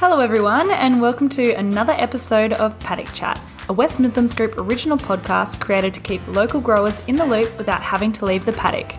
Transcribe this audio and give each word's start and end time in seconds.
Hello, 0.00 0.20
everyone, 0.20 0.70
and 0.70 1.00
welcome 1.00 1.28
to 1.30 1.54
another 1.54 1.92
episode 1.94 2.52
of 2.52 2.78
Paddock 2.78 3.12
Chat, 3.14 3.40
a 3.68 3.72
West 3.72 3.98
Midlands 3.98 4.32
Group 4.32 4.56
original 4.56 4.96
podcast 4.96 5.58
created 5.58 5.92
to 5.94 6.00
keep 6.00 6.24
local 6.28 6.60
growers 6.60 7.02
in 7.08 7.16
the 7.16 7.26
loop 7.26 7.58
without 7.58 7.82
having 7.82 8.12
to 8.12 8.24
leave 8.24 8.44
the 8.44 8.52
paddock. 8.52 8.94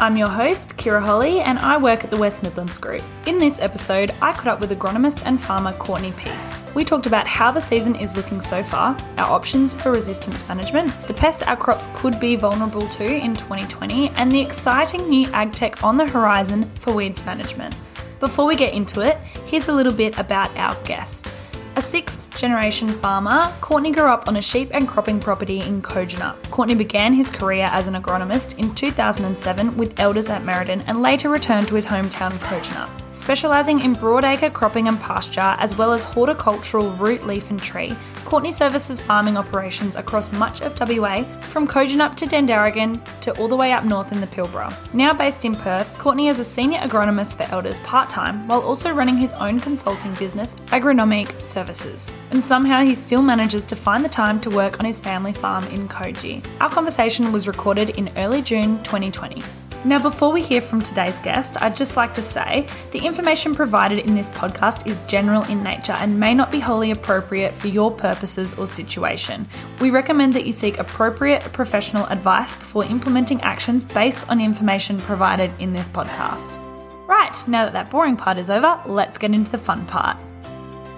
I'm 0.00 0.16
your 0.16 0.28
host, 0.28 0.76
Kira 0.76 1.00
Holly, 1.00 1.38
and 1.38 1.56
I 1.60 1.76
work 1.76 2.02
at 2.02 2.10
the 2.10 2.16
West 2.16 2.42
Midlands 2.42 2.78
Group. 2.78 3.02
In 3.26 3.38
this 3.38 3.60
episode, 3.60 4.10
I 4.20 4.32
caught 4.32 4.48
up 4.48 4.58
with 4.58 4.76
agronomist 4.76 5.22
and 5.24 5.40
farmer 5.40 5.72
Courtney 5.74 6.10
Peace. 6.18 6.58
We 6.74 6.84
talked 6.84 7.06
about 7.06 7.28
how 7.28 7.52
the 7.52 7.60
season 7.60 7.94
is 7.94 8.16
looking 8.16 8.40
so 8.40 8.60
far, 8.60 8.96
our 9.18 9.30
options 9.30 9.72
for 9.72 9.92
resistance 9.92 10.48
management, 10.48 10.92
the 11.06 11.14
pests 11.14 11.42
our 11.42 11.56
crops 11.56 11.88
could 11.94 12.18
be 12.18 12.34
vulnerable 12.34 12.88
to 12.88 13.04
in 13.04 13.36
2020, 13.36 14.08
and 14.16 14.32
the 14.32 14.40
exciting 14.40 15.08
new 15.08 15.28
ag 15.28 15.52
tech 15.52 15.84
on 15.84 15.96
the 15.96 16.08
horizon 16.08 16.68
for 16.80 16.92
weeds 16.92 17.24
management. 17.24 17.76
Before 18.24 18.46
we 18.46 18.56
get 18.56 18.72
into 18.72 19.02
it, 19.02 19.18
here's 19.44 19.68
a 19.68 19.72
little 19.74 19.92
bit 19.92 20.18
about 20.18 20.56
our 20.56 20.74
guest. 20.84 21.34
A 21.76 21.82
sixth 21.82 22.34
generation 22.34 22.88
farmer, 22.88 23.52
Courtney 23.60 23.92
grew 23.92 24.06
up 24.06 24.26
on 24.26 24.38
a 24.38 24.40
sheep 24.40 24.70
and 24.72 24.88
cropping 24.88 25.20
property 25.20 25.60
in 25.60 25.82
Kojonup. 25.82 26.50
Courtney 26.50 26.74
began 26.74 27.12
his 27.12 27.28
career 27.28 27.68
as 27.70 27.86
an 27.86 27.96
agronomist 27.96 28.58
in 28.58 28.74
2007 28.74 29.76
with 29.76 30.00
Elders 30.00 30.30
at 30.30 30.40
Merredin 30.40 30.82
and 30.86 31.02
later 31.02 31.28
returned 31.28 31.68
to 31.68 31.74
his 31.74 31.84
hometown 31.84 32.32
Kojonup. 32.38 32.88
Specialising 33.14 33.80
in 33.80 33.94
broadacre 33.94 34.50
cropping 34.50 34.88
and 34.88 34.98
pasture, 35.00 35.54
as 35.58 35.76
well 35.76 35.92
as 35.92 36.02
horticultural 36.02 36.92
root, 36.92 37.26
leaf, 37.26 37.50
and 37.50 37.60
tree, 37.60 37.94
Courtney 38.34 38.50
services 38.50 38.98
farming 38.98 39.36
operations 39.36 39.94
across 39.94 40.32
much 40.32 40.60
of 40.60 40.74
WA, 40.80 41.22
from 41.42 41.68
Kojonup 41.68 42.16
to 42.16 42.26
Dandaragan 42.26 43.00
to 43.20 43.30
all 43.38 43.46
the 43.46 43.54
way 43.54 43.70
up 43.70 43.84
north 43.84 44.10
in 44.10 44.20
the 44.20 44.26
Pilbara. 44.26 44.74
Now 44.92 45.12
based 45.12 45.44
in 45.44 45.54
Perth, 45.54 45.96
Courtney 45.98 46.26
is 46.26 46.40
a 46.40 46.44
senior 46.44 46.80
agronomist 46.80 47.36
for 47.36 47.44
Elders 47.54 47.78
part 47.84 48.10
time 48.10 48.48
while 48.48 48.60
also 48.60 48.92
running 48.92 49.16
his 49.16 49.32
own 49.34 49.60
consulting 49.60 50.12
business, 50.14 50.56
Agronomic 50.72 51.30
Services. 51.40 52.16
And 52.32 52.42
somehow 52.42 52.82
he 52.82 52.96
still 52.96 53.22
manages 53.22 53.62
to 53.66 53.76
find 53.76 54.04
the 54.04 54.08
time 54.08 54.40
to 54.40 54.50
work 54.50 54.80
on 54.80 54.84
his 54.84 54.98
family 54.98 55.32
farm 55.32 55.62
in 55.68 55.86
Koji. 55.86 56.44
Our 56.60 56.68
conversation 56.68 57.30
was 57.30 57.46
recorded 57.46 57.90
in 57.90 58.10
early 58.16 58.42
June 58.42 58.82
2020. 58.82 59.44
Now, 59.86 59.98
before 59.98 60.32
we 60.32 60.40
hear 60.40 60.62
from 60.62 60.80
today's 60.80 61.18
guest, 61.18 61.60
I'd 61.60 61.76
just 61.76 61.94
like 61.94 62.14
to 62.14 62.22
say 62.22 62.66
the 62.92 63.04
information 63.04 63.54
provided 63.54 63.98
in 63.98 64.14
this 64.14 64.30
podcast 64.30 64.86
is 64.86 65.00
general 65.00 65.42
in 65.42 65.62
nature 65.62 65.92
and 65.92 66.18
may 66.18 66.32
not 66.32 66.50
be 66.50 66.58
wholly 66.58 66.90
appropriate 66.90 67.54
for 67.54 67.68
your 67.68 67.90
purposes 67.90 68.54
or 68.54 68.66
situation. 68.66 69.46
We 69.80 69.90
recommend 69.90 70.32
that 70.34 70.46
you 70.46 70.52
seek 70.52 70.78
appropriate 70.78 71.42
professional 71.52 72.06
advice 72.06 72.54
before 72.54 72.86
implementing 72.86 73.42
actions 73.42 73.84
based 73.84 74.26
on 74.30 74.40
information 74.40 75.00
provided 75.02 75.52
in 75.60 75.74
this 75.74 75.90
podcast. 75.90 76.58
Right, 77.06 77.36
now 77.46 77.64
that 77.64 77.74
that 77.74 77.90
boring 77.90 78.16
part 78.16 78.38
is 78.38 78.48
over, 78.48 78.80
let's 78.86 79.18
get 79.18 79.34
into 79.34 79.50
the 79.50 79.58
fun 79.58 79.84
part. 79.84 80.16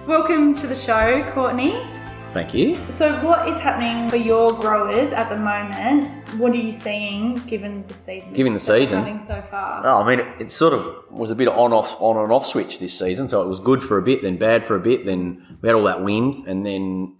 Welcome 0.07 0.55
to 0.55 0.65
the 0.65 0.75
show, 0.75 1.29
Courtney. 1.33 1.85
Thank 2.31 2.53
you. 2.53 2.75
So, 2.91 3.15
what 3.25 3.47
is 3.47 3.59
happening 3.59 4.09
for 4.09 4.17
your 4.17 4.49
growers 4.49 5.11
at 5.11 5.29
the 5.29 5.37
moment? 5.37 6.09
What 6.35 6.51
are 6.51 6.57
you 6.57 6.71
seeing 6.71 7.35
given 7.47 7.85
the 7.87 7.93
season? 7.93 8.33
Given 8.33 8.53
the 8.53 8.59
season? 8.59 9.19
so 9.19 9.41
far. 9.41 9.85
Oh, 9.85 10.01
I 10.01 10.07
mean, 10.07 10.19
it, 10.19 10.41
it 10.41 10.51
sort 10.51 10.73
of 10.73 11.09
was 11.09 11.31
a 11.31 11.35
bit 11.35 11.47
of 11.47 11.57
on 11.57 11.73
off 11.73 11.95
on 11.99 12.17
and 12.17 12.31
off 12.31 12.45
switch 12.45 12.79
this 12.79 12.97
season. 12.97 13.27
So 13.27 13.41
it 13.43 13.47
was 13.47 13.59
good 13.59 13.81
for 13.81 13.97
a 13.97 14.01
bit, 14.01 14.21
then 14.21 14.37
bad 14.37 14.65
for 14.65 14.75
a 14.75 14.79
bit, 14.79 15.05
then 15.05 15.57
we 15.61 15.69
had 15.69 15.75
all 15.75 15.83
that 15.83 16.03
wind, 16.03 16.35
and 16.47 16.65
then 16.65 17.15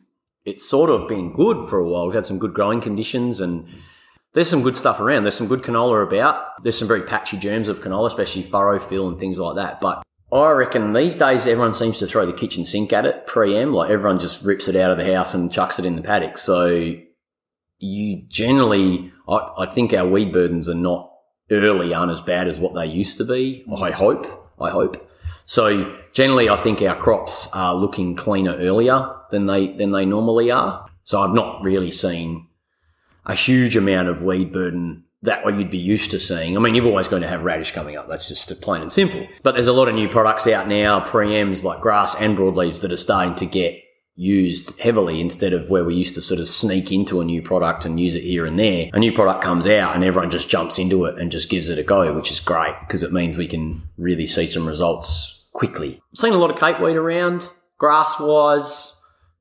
it's 0.45 0.67
sort 0.67 0.89
of 0.89 1.08
been 1.08 1.33
good 1.33 1.67
for 1.69 1.80
a 1.80 1.88
while. 1.88 2.05
We've 2.05 2.16
had 2.16 2.25
some 2.25 2.39
good 2.39 2.53
growing 2.53 2.81
conditions, 2.81 3.39
and 3.39 3.67
there's 4.33 4.49
some 4.49 4.61
good 4.61 4.77
stuff 4.77 4.99
around. 4.99 5.23
There's 5.23 5.38
some 5.38 5.47
good 5.47 5.64
canola 5.64 6.05
about. 6.05 6.61
There's 6.64 6.77
some 6.77 6.88
very 6.88 7.02
patchy 7.02 7.38
germs 7.38 7.69
of 7.69 7.81
canola, 7.81 8.08
especially 8.08 8.44
furrow 8.44 8.80
fill 8.80 9.08
and 9.08 9.19
things 9.19 9.39
like 9.39 9.55
that. 9.55 9.81
But 9.81 10.03
I 10.31 10.52
reckon 10.52 10.94
these 10.94 11.16
days 11.16 11.47
everyone 11.47 11.73
seems 11.73 12.00
to 12.00 12.08
throw 12.08 12.25
the 12.25 12.33
kitchen 12.33 12.66
sink 12.66 12.92
at 12.92 13.06
it 13.06 13.28
pre-em. 13.28 13.73
Like 13.73 13.89
everyone 13.89 14.20
just 14.20 14.44
rips 14.44 14.67
it 14.67 14.75
out 14.75 14.92
of 14.92 14.97
the 14.97 15.14
house 15.14 15.33
and 15.33 15.52
chucks 15.52 15.80
it 15.80 15.86
in 15.86 15.95
the 15.95 16.02
paddock. 16.02 16.38
So 16.38 16.95
you 17.80 18.23
generally, 18.27 19.11
I, 19.27 19.54
I 19.60 19.65
think 19.67 19.93
our 19.93 20.05
weed 20.05 20.33
burdens 20.33 20.67
are 20.67 20.76
not 20.76 21.11
early 21.49 21.93
aren't 21.93 22.11
as 22.11 22.21
bad 22.21 22.48
as 22.48 22.60
what 22.60 22.73
they 22.76 22.86
used 22.86 23.17
to 23.20 23.23
be. 23.23 23.65
I 23.82 23.92
hope. 23.92 24.52
I 24.60 24.70
hope. 24.70 25.10
So 25.45 25.98
generally, 26.11 26.49
I 26.49 26.58
think 26.58 26.82
our 26.82 26.98
crops 26.98 27.49
are 27.54 27.73
looking 27.73 28.15
cleaner 28.15 28.54
earlier 28.54 29.15
than 29.32 29.45
they 29.45 29.67
than 29.67 29.92
they 29.92 30.05
normally 30.05 30.52
are. 30.52 30.89
So 31.04 31.21
I've 31.21 31.33
not 31.33 31.64
really 31.64 31.92
seen 31.92 32.48
a 33.26 33.33
huge 33.33 33.77
amount 33.77 34.09
of 34.09 34.21
weed 34.21 34.52
burden 34.52 35.05
that 35.23 35.44
what 35.44 35.55
you'd 35.55 35.72
be 35.72 35.78
used 35.78 36.11
to 36.11 36.20
seeing. 36.20 36.55
I 36.55 36.60
mean, 36.60 36.76
you're 36.76 36.86
always 36.86 37.08
going 37.08 37.23
to 37.23 37.28
have 37.28 37.44
radish 37.44 37.72
coming 37.72 37.98
up. 37.98 38.08
That's 38.08 38.28
just 38.28 38.61
plain 38.61 38.82
and 38.82 38.92
simple. 38.92 39.28
But 39.44 39.55
there's 39.55 39.67
a 39.67 39.73
lot 39.73 39.88
of 39.88 39.95
new 39.95 40.08
products 40.08 40.48
out 40.48 40.67
now, 40.67 41.00
pre-ems 41.00 41.64
like 41.64 41.82
grass 41.82 42.16
and 42.16 42.38
broadleaves 42.38 42.82
that 42.82 42.92
are 42.92 42.98
starting 42.98 43.36
to 43.36 43.45
get 43.45 43.82
used 44.16 44.80
heavily 44.80 45.22
instead 45.22 45.54
of 45.54 45.70
where 45.70 45.83
we 45.83 45.94
used 45.94 46.16
to 46.16 46.22
sort 46.22 46.39
of 46.39 46.48
sneak 46.48 46.92
into 46.92 47.22
a 47.22 47.26
new 47.26 47.42
product 47.42 47.86
and 47.86 48.00
use 48.00 48.16
it 48.16 48.23
here 48.23 48.45
and 48.45 48.60
there. 48.60 48.89
A 48.94 49.00
new 49.00 49.11
product 49.11 49.44
comes 49.44 49.67
out 49.67 49.95
and 49.95 50.04
everyone 50.04 50.32
just 50.32 50.50
jumps 50.50 50.80
into 50.80 51.06
it 51.06 51.17
and 51.20 51.32
just 51.32 51.50
gives 51.50 51.70
it 51.70 51.80
a 51.80 51.83
go, 51.83 52.14
which 52.14 52.32
is 52.32 52.39
great 52.39 52.76
because 52.82 53.04
it 53.04 53.14
means 53.14 53.38
we 53.38 53.48
can 53.48 53.83
really 53.98 54.26
see 54.26 54.48
some 54.48 54.67
results 54.67 55.48
quickly. 55.54 56.02
I've 56.14 56.20
Seen 56.20 56.33
a 56.33 56.38
lot 56.38 56.50
of 56.50 56.60
cape 56.60 56.80
weed 56.80 56.95
around, 56.95 57.48
grass 57.77 58.20
wise. 58.20 58.95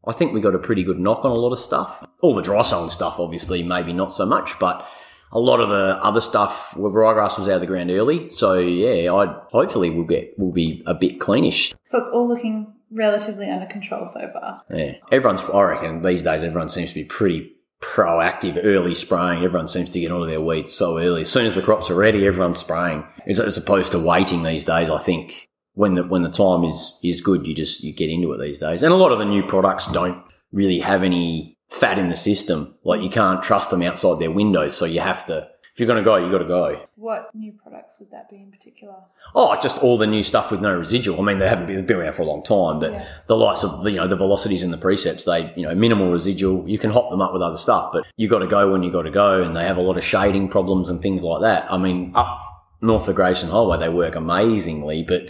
I 0.06 0.12
think 0.12 0.32
we 0.32 0.40
got 0.40 0.54
a 0.54 0.58
pretty 0.58 0.84
good 0.84 0.98
knock 0.98 1.24
on 1.24 1.32
a 1.32 1.34
lot 1.34 1.52
of 1.52 1.58
stuff. 1.58 2.06
All 2.20 2.34
the 2.34 2.42
dry 2.42 2.62
sowing 2.62 2.90
stuff, 2.90 3.18
obviously, 3.18 3.62
maybe 3.62 3.92
not 3.92 4.12
so 4.12 4.24
much, 4.24 4.58
but 4.58 4.86
a 5.32 5.40
lot 5.40 5.60
of 5.60 5.68
the 5.68 5.98
other 6.02 6.20
stuff, 6.20 6.76
well, 6.76 6.92
ryegrass 6.92 7.38
was 7.38 7.48
out 7.48 7.56
of 7.56 7.60
the 7.60 7.66
ground 7.66 7.90
early. 7.90 8.30
So 8.30 8.54
yeah, 8.54 9.12
I 9.12 9.40
hopefully 9.50 9.90
we'll 9.90 10.04
get, 10.04 10.34
we'll 10.38 10.52
be 10.52 10.82
a 10.86 10.94
bit 10.94 11.18
cleanish. 11.18 11.74
So 11.84 11.98
it's 11.98 12.08
all 12.08 12.28
looking 12.28 12.74
relatively 12.90 13.50
under 13.50 13.66
control 13.66 14.04
so 14.04 14.30
far. 14.32 14.62
Yeah. 14.70 14.94
Everyone's, 15.10 15.42
I 15.42 15.62
reckon 15.62 16.02
these 16.02 16.22
days 16.22 16.42
everyone 16.42 16.68
seems 16.68 16.90
to 16.90 16.94
be 16.94 17.04
pretty 17.04 17.52
proactive 17.82 18.58
early 18.62 18.94
spraying. 18.94 19.44
Everyone 19.44 19.68
seems 19.68 19.90
to 19.90 20.00
get 20.00 20.10
onto 20.10 20.26
their 20.26 20.40
weeds 20.40 20.72
so 20.72 20.98
early. 20.98 21.22
As 21.22 21.30
soon 21.30 21.46
as 21.46 21.54
the 21.54 21.62
crops 21.62 21.90
are 21.90 21.94
ready, 21.94 22.26
everyone's 22.26 22.58
spraying. 22.58 23.04
As, 23.26 23.40
as 23.40 23.56
opposed 23.56 23.92
to 23.92 23.98
waiting 23.98 24.42
these 24.42 24.64
days, 24.64 24.88
I 24.88 24.98
think 24.98 25.48
when 25.74 25.94
the, 25.94 26.04
when 26.04 26.22
the 26.22 26.30
time 26.30 26.64
is, 26.64 26.98
is 27.04 27.20
good, 27.20 27.46
you 27.46 27.54
just, 27.54 27.82
you 27.82 27.92
get 27.92 28.08
into 28.08 28.32
it 28.32 28.40
these 28.40 28.60
days. 28.60 28.82
And 28.82 28.92
a 28.92 28.96
lot 28.96 29.12
of 29.12 29.18
the 29.18 29.26
new 29.26 29.46
products 29.46 29.88
don't 29.88 30.24
really 30.52 30.78
have 30.78 31.02
any 31.02 31.55
fat 31.68 31.98
in 31.98 32.08
the 32.08 32.16
system. 32.16 32.74
Like 32.84 33.02
you 33.02 33.10
can't 33.10 33.42
trust 33.42 33.70
them 33.70 33.82
outside 33.82 34.18
their 34.18 34.30
windows. 34.30 34.76
So 34.76 34.84
you 34.84 35.00
have 35.00 35.26
to, 35.26 35.48
if 35.72 35.80
you're 35.80 35.86
going 35.86 35.98
to 35.98 36.04
go, 36.04 36.16
you've 36.16 36.30
got 36.32 36.38
to 36.38 36.44
go. 36.46 36.80
What 36.96 37.34
new 37.34 37.52
products 37.52 37.98
would 38.00 38.10
that 38.12 38.30
be 38.30 38.36
in 38.36 38.50
particular? 38.50 38.94
Oh, 39.34 39.58
just 39.60 39.82
all 39.82 39.98
the 39.98 40.06
new 40.06 40.22
stuff 40.22 40.50
with 40.50 40.60
no 40.62 40.74
residual. 40.78 41.20
I 41.20 41.24
mean, 41.24 41.38
they 41.38 41.48
haven't 41.48 41.66
been, 41.66 41.84
been 41.84 41.96
around 41.98 42.14
for 42.14 42.22
a 42.22 42.26
long 42.26 42.42
time, 42.42 42.80
but 42.80 42.92
Yeah. 42.92 43.04
the 43.26 43.36
likes 43.36 43.62
of 43.62 43.86
you 43.86 43.96
know 43.96 44.08
the 44.08 44.16
velocities 44.16 44.62
and 44.62 44.72
the 44.72 44.78
precepts, 44.78 45.24
they 45.24 45.52
you 45.54 45.64
know 45.64 45.74
minimal 45.74 46.10
residual. 46.10 46.66
You 46.68 46.78
can 46.78 46.90
hop 46.90 47.10
them 47.10 47.20
up 47.20 47.32
with 47.34 47.42
other 47.42 47.58
stuff, 47.58 47.90
but 47.92 48.06
you've 48.16 48.30
got 48.30 48.38
to 48.38 48.46
go 48.46 48.70
when 48.72 48.82
you've 48.82 48.94
got 48.94 49.02
to 49.02 49.10
go, 49.10 49.42
and 49.42 49.54
they 49.54 49.64
have 49.66 49.76
a 49.76 49.82
lot 49.82 49.98
of 49.98 50.04
shading 50.04 50.48
problems 50.48 50.88
and 50.88 51.02
things 51.02 51.20
like 51.22 51.42
that. 51.42 51.70
I 51.70 51.76
mean, 51.76 52.12
up 52.14 52.40
north 52.80 53.08
of 53.08 53.16
Grayson 53.16 53.50
Highway, 53.50 53.78
they 53.78 53.88
work 53.90 54.14
amazingly, 54.14 55.02
but 55.02 55.28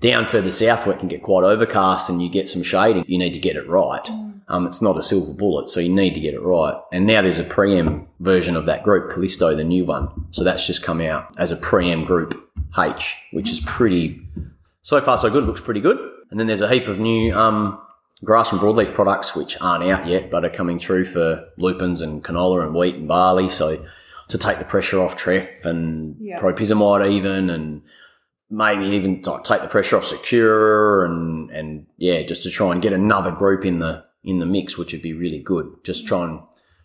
down 0.00 0.26
further 0.26 0.50
south 0.50 0.86
where 0.86 0.94
it 0.94 0.98
can 0.98 1.08
get 1.08 1.22
quite 1.22 1.44
overcast 1.44 2.08
and 2.08 2.22
you 2.22 2.28
get 2.28 2.48
some 2.48 2.62
shading, 2.62 3.04
you 3.08 3.18
need 3.18 3.32
to 3.32 3.38
get 3.38 3.56
it 3.56 3.68
right. 3.68 4.08
Um, 4.50 4.66
it's 4.66 4.80
not 4.80 4.96
a 4.96 5.02
silver 5.02 5.34
bullet, 5.34 5.68
so 5.68 5.78
you 5.80 5.90
need 5.94 6.14
to 6.14 6.20
get 6.20 6.32
it 6.34 6.40
right. 6.40 6.74
And 6.92 7.06
now 7.06 7.20
there's 7.20 7.38
a 7.38 7.44
pre-em 7.44 8.08
version 8.20 8.56
of 8.56 8.64
that 8.66 8.82
group, 8.82 9.10
Callisto, 9.10 9.54
the 9.54 9.64
new 9.64 9.84
one. 9.84 10.26
So 10.30 10.42
that's 10.42 10.66
just 10.66 10.82
come 10.82 11.00
out 11.02 11.28
as 11.38 11.50
a 11.52 11.56
pre-em 11.56 12.04
group 12.04 12.48
H, 12.78 13.16
which 13.32 13.50
is 13.50 13.60
pretty, 13.60 14.22
so 14.82 15.00
far 15.02 15.18
so 15.18 15.28
good, 15.28 15.44
looks 15.44 15.60
pretty 15.60 15.80
good. 15.80 15.98
And 16.30 16.40
then 16.40 16.46
there's 16.46 16.60
a 16.62 16.68
heap 16.68 16.88
of 16.88 16.98
new, 16.98 17.34
um, 17.36 17.78
grass 18.24 18.50
and 18.50 18.60
broadleaf 18.60 18.92
products 18.94 19.36
which 19.36 19.60
aren't 19.60 19.84
out 19.84 20.06
yet, 20.06 20.30
but 20.30 20.44
are 20.44 20.50
coming 20.50 20.78
through 20.78 21.04
for 21.04 21.46
lupins 21.58 22.00
and 22.00 22.24
canola 22.24 22.64
and 22.66 22.74
wheat 22.74 22.94
and 22.96 23.06
barley. 23.08 23.48
So 23.50 23.84
to 24.28 24.38
take 24.38 24.58
the 24.58 24.64
pressure 24.64 25.00
off 25.00 25.16
treff 25.16 25.64
and 25.64 26.16
Yeah. 26.20 26.40
propyzamide 26.40 27.10
even 27.10 27.50
and 27.50 27.82
maybe 28.50 28.86
even 28.86 29.22
to 29.22 29.40
take 29.44 29.60
the 29.60 29.68
pressure 29.68 29.96
off 29.96 30.04
Sakura 30.04 31.08
and 31.08 31.50
and 31.50 31.86
yeah 31.96 32.22
just 32.22 32.42
to 32.44 32.50
try 32.50 32.72
and 32.72 32.80
get 32.80 32.92
another 32.92 33.30
group 33.30 33.64
in 33.64 33.78
the 33.78 34.04
in 34.24 34.38
the 34.38 34.46
mix 34.46 34.76
which 34.76 34.92
would 34.92 35.02
be 35.02 35.12
really 35.12 35.40
good. 35.40 35.70
Just 35.84 36.06
try 36.06 36.24
and 36.24 36.40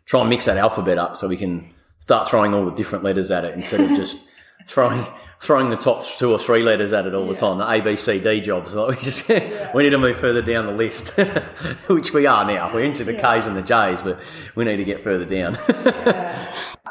try 0.05 0.21
and 0.21 0.29
mix 0.29 0.45
that 0.45 0.57
alphabet 0.57 0.97
up 0.97 1.15
so 1.15 1.27
we 1.27 1.37
can 1.37 1.67
start 1.99 2.29
throwing 2.29 2.53
all 2.53 2.65
the 2.65 2.71
different 2.71 3.03
letters 3.03 3.31
at 3.31 3.45
it 3.45 3.53
instead 3.55 3.79
of 3.79 3.89
just 3.95 4.29
throwing 4.67 5.05
throwing 5.39 5.69
the 5.69 5.75
top 5.75 6.05
two 6.17 6.31
or 6.31 6.39
three 6.39 6.63
letters 6.63 6.93
at 6.93 7.05
it 7.05 7.13
all 7.13 7.27
the 7.27 7.35
time. 7.35 7.57
The 7.57 7.69
a 7.69 7.81
b 7.81 7.95
c 7.95 8.19
d 8.19 8.41
jobs. 8.41 8.75
Like 8.75 8.89
we 8.97 9.03
just 9.03 9.29
we 9.29 9.83
need 9.83 9.91
to 9.91 9.97
move 9.97 10.17
further 10.17 10.41
down 10.41 10.65
the 10.65 10.73
list 10.73 11.09
which 11.87 12.13
we 12.13 12.25
are 12.25 12.45
now. 12.45 12.73
We're 12.73 12.83
into 12.83 13.03
the 13.03 13.13
k's 13.13 13.45
and 13.45 13.55
the 13.55 13.61
j's 13.61 14.01
but 14.01 14.21
we 14.55 14.65
need 14.65 14.77
to 14.77 14.83
get 14.83 14.99
further 14.99 15.25
down. 15.25 15.57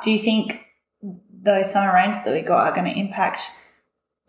Do 0.02 0.11
you 0.11 0.19
think 0.19 0.61
those 1.44 1.73
summer 1.73 1.93
rains 1.94 2.25
that 2.25 2.32
we 2.32 2.41
got 2.41 2.69
are 2.69 2.75
going 2.75 2.93
to 2.93 2.99
impact 2.99 3.43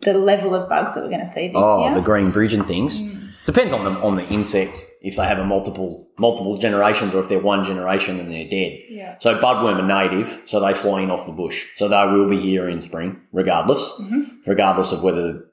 the 0.00 0.14
level 0.18 0.54
of 0.54 0.68
bugs 0.68 0.94
that 0.94 1.02
we're 1.02 1.10
going 1.10 1.20
to 1.20 1.26
see 1.26 1.48
this 1.48 1.56
Oh, 1.56 1.84
year? 1.84 1.94
the 1.94 2.00
green 2.00 2.30
bridge 2.30 2.52
and 2.52 2.66
things. 2.66 3.00
Mm. 3.00 3.30
Depends 3.46 3.72
on 3.74 3.84
the 3.84 3.90
on 4.00 4.16
the 4.16 4.26
insect. 4.28 4.86
If 5.02 5.16
they 5.16 5.24
have 5.26 5.38
a 5.38 5.44
multiple 5.44 6.08
multiple 6.18 6.56
generations, 6.56 7.14
or 7.14 7.20
if 7.20 7.28
they're 7.28 7.38
one 7.38 7.62
generation 7.62 8.18
and 8.18 8.32
they're 8.32 8.48
dead. 8.48 8.78
Yeah. 8.88 9.18
So 9.18 9.38
budworm 9.38 9.82
are 9.82 10.08
native, 10.08 10.42
so 10.46 10.60
they 10.60 10.72
fly 10.72 11.02
in 11.02 11.10
off 11.10 11.26
the 11.26 11.32
bush. 11.32 11.66
So 11.76 11.88
they 11.88 12.06
will 12.06 12.28
be 12.28 12.38
here 12.38 12.68
in 12.68 12.80
spring, 12.80 13.20
regardless, 13.32 14.00
mm-hmm. 14.00 14.22
regardless 14.46 14.92
of 14.92 15.02
whether 15.02 15.44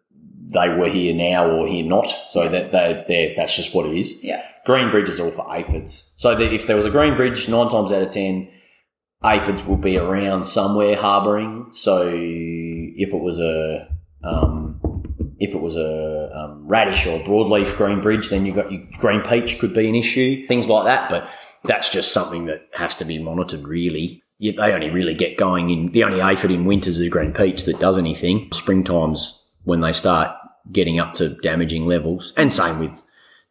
they 0.54 0.70
were 0.70 0.88
here 0.88 1.14
now 1.14 1.50
or 1.50 1.68
here 1.68 1.84
not. 1.84 2.08
So 2.30 2.48
that 2.48 2.72
they, 2.72 3.04
they 3.08 3.34
that's 3.36 3.56
just 3.56 3.76
what 3.76 3.88
it 3.88 3.98
is. 3.98 4.24
Yeah. 4.24 4.42
Green 4.66 4.90
bridge 4.90 5.10
is 5.10 5.20
all 5.20 5.32
for 5.32 5.46
aphids. 5.54 6.14
So 6.16 6.34
that 6.34 6.54
if 6.54 6.68
there 6.68 6.78
was 6.78 6.86
a 6.86 6.92
green 6.92 7.16
bridge, 7.16 7.50
nine 7.50 7.68
times 7.68 7.92
out 7.92 8.04
of 8.04 8.12
ten, 8.12 8.50
aphids 9.22 9.66
will 9.66 9.76
be 9.78 9.98
around 9.98 10.46
somewhere 10.46 10.96
harbouring. 10.96 11.72
So 11.74 12.08
if 12.08 13.14
it 13.14 13.22
was 13.22 13.38
a 13.40 13.90
um, 14.24 14.80
if 15.40 15.56
it 15.56 15.62
was 15.62 15.76
a 15.76 16.30
um, 16.34 16.68
radish 16.68 17.08
or 17.08 17.20
broadleaf 17.20 17.76
green 17.78 18.02
bridge, 18.02 18.30
then 18.30 18.46
you 18.46 18.54
got 18.54 18.72
your 18.72 18.82
green 19.00 19.22
peach 19.22 19.60
could 19.60 19.74
be 19.74 19.90
an 19.90 19.96
issue, 19.96 20.46
things 20.46 20.68
like 20.70 20.86
that. 20.86 21.10
But 21.10 21.30
that's 21.64 21.90
just 21.90 22.14
something 22.14 22.46
that 22.46 22.68
has 22.74 22.96
to 22.98 23.06
be 23.06 23.18
monitored. 23.20 23.68
Really, 23.68 24.24
yeah, 24.38 24.54
they 24.58 24.72
only 24.74 24.90
really 24.90 25.16
get 25.16 25.38
going 25.38 25.70
in 25.70 25.92
the 25.92 26.04
only 26.04 26.22
aphid 26.22 26.52
in 26.52 26.66
winters 26.66 26.96
is 26.98 27.02
the 27.02 27.10
green 27.10 27.34
peach 27.34 27.64
that 27.66 27.80
does 27.80 27.98
anything. 27.98 28.50
Springtime's 28.52 29.40
when 29.64 29.82
they 29.82 29.94
start 29.94 30.36
getting 30.72 31.00
up 31.00 31.14
to 31.14 31.30
damaging 31.42 31.86
levels, 31.88 32.34
and 32.38 32.54
same 32.54 32.80
with 32.80 33.04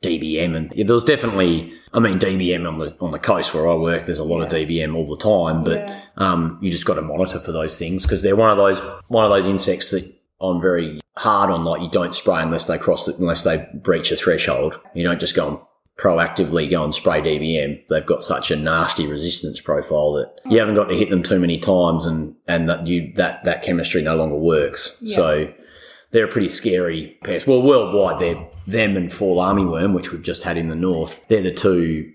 DBM. 0.03 0.57
And 0.57 0.73
yeah, 0.75 0.85
there's 0.87 1.05
definitely, 1.05 1.73
I 1.93 1.99
mean, 1.99 2.19
DBM 2.19 2.67
on 2.67 2.79
the 2.79 2.97
on 3.01 3.11
the 3.11 3.19
coast 3.19 3.53
where 3.53 3.69
I 3.69 3.75
work, 3.75 4.05
there's 4.05 4.19
a 4.21 4.25
lot 4.25 4.41
of 4.43 4.49
DBM 4.49 4.95
all 4.95 5.09
the 5.09 5.23
time, 5.23 5.65
but 5.65 5.89
Yeah. 5.89 6.01
um, 6.17 6.59
you 6.63 6.71
just 6.71 6.85
got 6.85 6.95
to 6.95 7.03
monitor 7.03 7.39
for 7.41 7.53
those 7.53 7.79
things 7.79 8.05
because 8.05 8.23
they're 8.23 8.37
one 8.37 8.51
of 8.51 8.57
those 8.57 8.81
one 9.09 9.25
of 9.25 9.31
those 9.31 9.47
insects 9.47 9.91
that 9.91 10.11
I'm 10.41 10.61
very 10.61 11.01
hard 11.17 11.51
on. 11.51 11.65
Like 11.65 11.83
you 11.83 11.91
don't 11.91 12.15
spray 12.15 12.43
unless 12.43 12.67
they 12.67 12.79
cross 12.79 13.09
it, 13.09 13.19
unless 13.19 13.43
they 13.43 13.69
breach 13.75 14.11
a 14.11 14.17
threshold. 14.17 14.79
You 14.95 15.05
don't 15.05 15.21
just 15.21 15.37
go 15.37 15.49
and 15.49 15.59
proactively 15.99 16.69
go 16.69 16.83
and 16.83 16.95
spray 16.95 17.21
DBM. 17.21 17.87
They've 17.89 18.07
got 18.07 18.25
such 18.25 18.51
a 18.51 18.57
nasty 18.57 19.07
resistance 19.07 19.61
profile 19.61 20.15
that 20.15 20.33
you 20.47 20.59
haven't 20.59 20.75
got 20.75 20.89
to 20.89 20.97
hit 20.97 21.11
them 21.11 21.23
too 21.23 21.39
many 21.39 21.59
times, 21.59 22.07
and 22.07 22.35
and 22.47 22.69
that 22.69 22.87
you 22.87 23.13
that 23.17 23.45
that 23.45 23.63
chemistry 23.63 24.03
no 24.03 24.17
longer 24.17 24.37
works. 24.37 24.99
Yeah. 25.03 25.17
So 25.17 25.53
they're 26.11 26.25
a 26.25 26.29
pretty 26.29 26.49
scary 26.49 27.19
pest. 27.23 27.47
Well, 27.47 27.63
worldwide, 27.63 28.21
they're 28.21 28.49
them 28.67 28.97
and 28.97 29.13
fall 29.13 29.37
armyworm, 29.39 29.95
which 29.95 30.13
we've 30.13 30.23
just 30.23 30.43
had 30.43 30.57
in 30.57 30.69
the 30.69 30.77
north. 30.77 31.27
They're 31.29 31.43
the 31.43 31.53
two 31.53 32.13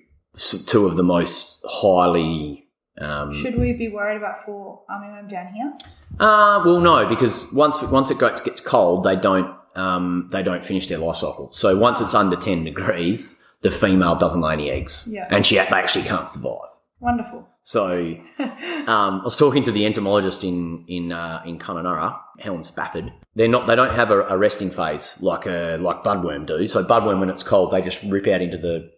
two 0.67 0.85
of 0.85 0.95
the 0.95 1.03
most 1.03 1.63
highly. 1.67 2.64
Um, 2.99 3.33
Should 3.33 3.57
we 3.59 3.73
be 3.73 3.89
worried 3.89 4.17
about 4.17 4.45
fall 4.45 4.85
armyworm 4.89 5.29
down 5.29 5.47
here? 5.53 5.73
uh, 6.19 6.61
well, 6.65 6.79
no, 6.79 7.07
because 7.07 7.51
once 7.53 7.81
once 7.83 8.09
it 8.11 8.19
gets, 8.19 8.41
gets 8.41 8.61
cold, 8.61 9.03
they 9.03 9.15
don't 9.15 9.53
um, 9.75 10.29
they 10.31 10.41
don't 10.41 10.63
finish 10.63 10.87
their 10.87 10.99
life 10.99 11.17
cycle. 11.17 11.49
So 11.51 11.77
once 11.77 11.99
it's 11.99 12.13
under 12.15 12.37
ten 12.37 12.63
degrees, 12.63 13.41
the 13.61 13.71
female 13.71 14.15
doesn't 14.15 14.39
lay 14.41 14.53
any 14.53 14.71
eggs, 14.71 15.07
Yeah. 15.11 15.27
and 15.29 15.45
she 15.45 15.55
they 15.55 15.61
actually 15.61 16.05
can't 16.05 16.29
survive. 16.29 16.69
Wonderful. 17.01 17.45
So 17.63 18.15
um, 18.39 18.87
I 18.87 19.21
was 19.23 19.35
talking 19.35 19.63
to 19.63 19.71
the 19.71 19.85
entomologist 19.85 20.43
in 20.43 20.85
in 20.87 21.11
uh, 21.11 21.41
in 21.45 21.59
Kununurra, 21.59 22.17
Helen 22.39 22.63
Spafford. 22.63 23.11
They're 23.35 23.49
not 23.49 23.67
they 23.67 23.75
don't 23.75 23.93
have 23.93 24.11
a, 24.11 24.21
a 24.27 24.37
resting 24.37 24.69
phase 24.69 25.17
like 25.19 25.45
a 25.45 25.77
like 25.81 26.03
budworm 26.03 26.45
do. 26.45 26.65
So 26.67 26.83
budworm 26.85 27.19
when 27.19 27.29
it's 27.29 27.43
cold, 27.43 27.71
they 27.71 27.81
just 27.81 28.01
rip 28.03 28.27
out 28.27 28.41
into 28.41 28.57
the 28.57 28.89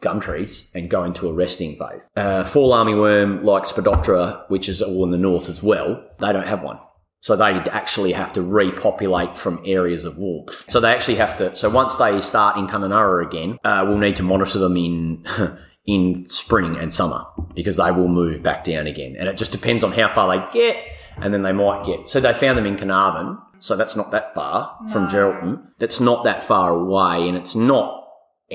gum 0.00 0.20
trees 0.20 0.70
and 0.74 0.90
go 0.90 1.04
into 1.04 1.28
a 1.28 1.32
resting 1.32 1.76
phase. 1.76 2.08
Uh, 2.16 2.44
fall 2.44 2.72
armyworm 2.72 3.44
like 3.44 3.64
Spodoptera, 3.64 4.48
which 4.48 4.68
is 4.68 4.82
all 4.82 5.04
in 5.04 5.10
the 5.10 5.18
north 5.18 5.48
as 5.48 5.62
well, 5.62 6.02
they 6.18 6.32
don't 6.32 6.48
have 6.48 6.62
one. 6.62 6.78
So 7.22 7.36
they 7.36 7.52
actually 7.70 8.12
have 8.12 8.32
to 8.32 8.42
repopulate 8.42 9.36
from 9.36 9.62
areas 9.66 10.04
of 10.04 10.16
warmth. 10.16 10.64
So 10.70 10.80
they 10.80 10.90
actually 10.90 11.16
have 11.16 11.36
to. 11.36 11.54
So 11.54 11.68
once 11.68 11.96
they 11.96 12.18
start 12.22 12.56
in 12.56 12.66
Kununurra 12.66 13.26
again, 13.26 13.58
uh, 13.62 13.84
we'll 13.86 13.98
need 13.98 14.16
to 14.16 14.22
monitor 14.22 14.58
them 14.58 14.76
in 14.76 15.26
in 15.86 16.26
spring 16.28 16.76
and 16.76 16.92
summer 16.92 17.24
because 17.54 17.76
they 17.76 17.90
will 17.90 18.08
move 18.08 18.42
back 18.42 18.64
down 18.64 18.86
again. 18.86 19.16
And 19.18 19.28
it 19.28 19.36
just 19.36 19.52
depends 19.52 19.84
on 19.84 19.92
how 19.92 20.08
far 20.08 20.34
they 20.34 20.52
get, 20.52 20.82
and 21.16 21.34
then 21.34 21.42
they 21.42 21.52
might 21.52 21.84
get. 21.84 22.08
So 22.08 22.20
they 22.20 22.32
found 22.32 22.56
them 22.56 22.66
in 22.66 22.76
Carnarvon, 22.76 23.38
so 23.58 23.76
that's 23.76 23.96
not 23.96 24.10
that 24.12 24.34
far 24.34 24.78
from 24.90 25.08
Geraldton. 25.08 25.62
That's 25.78 26.00
not 26.00 26.24
that 26.24 26.42
far 26.42 26.74
away, 26.74 27.28
and 27.28 27.36
it's 27.36 27.54
not 27.54 27.99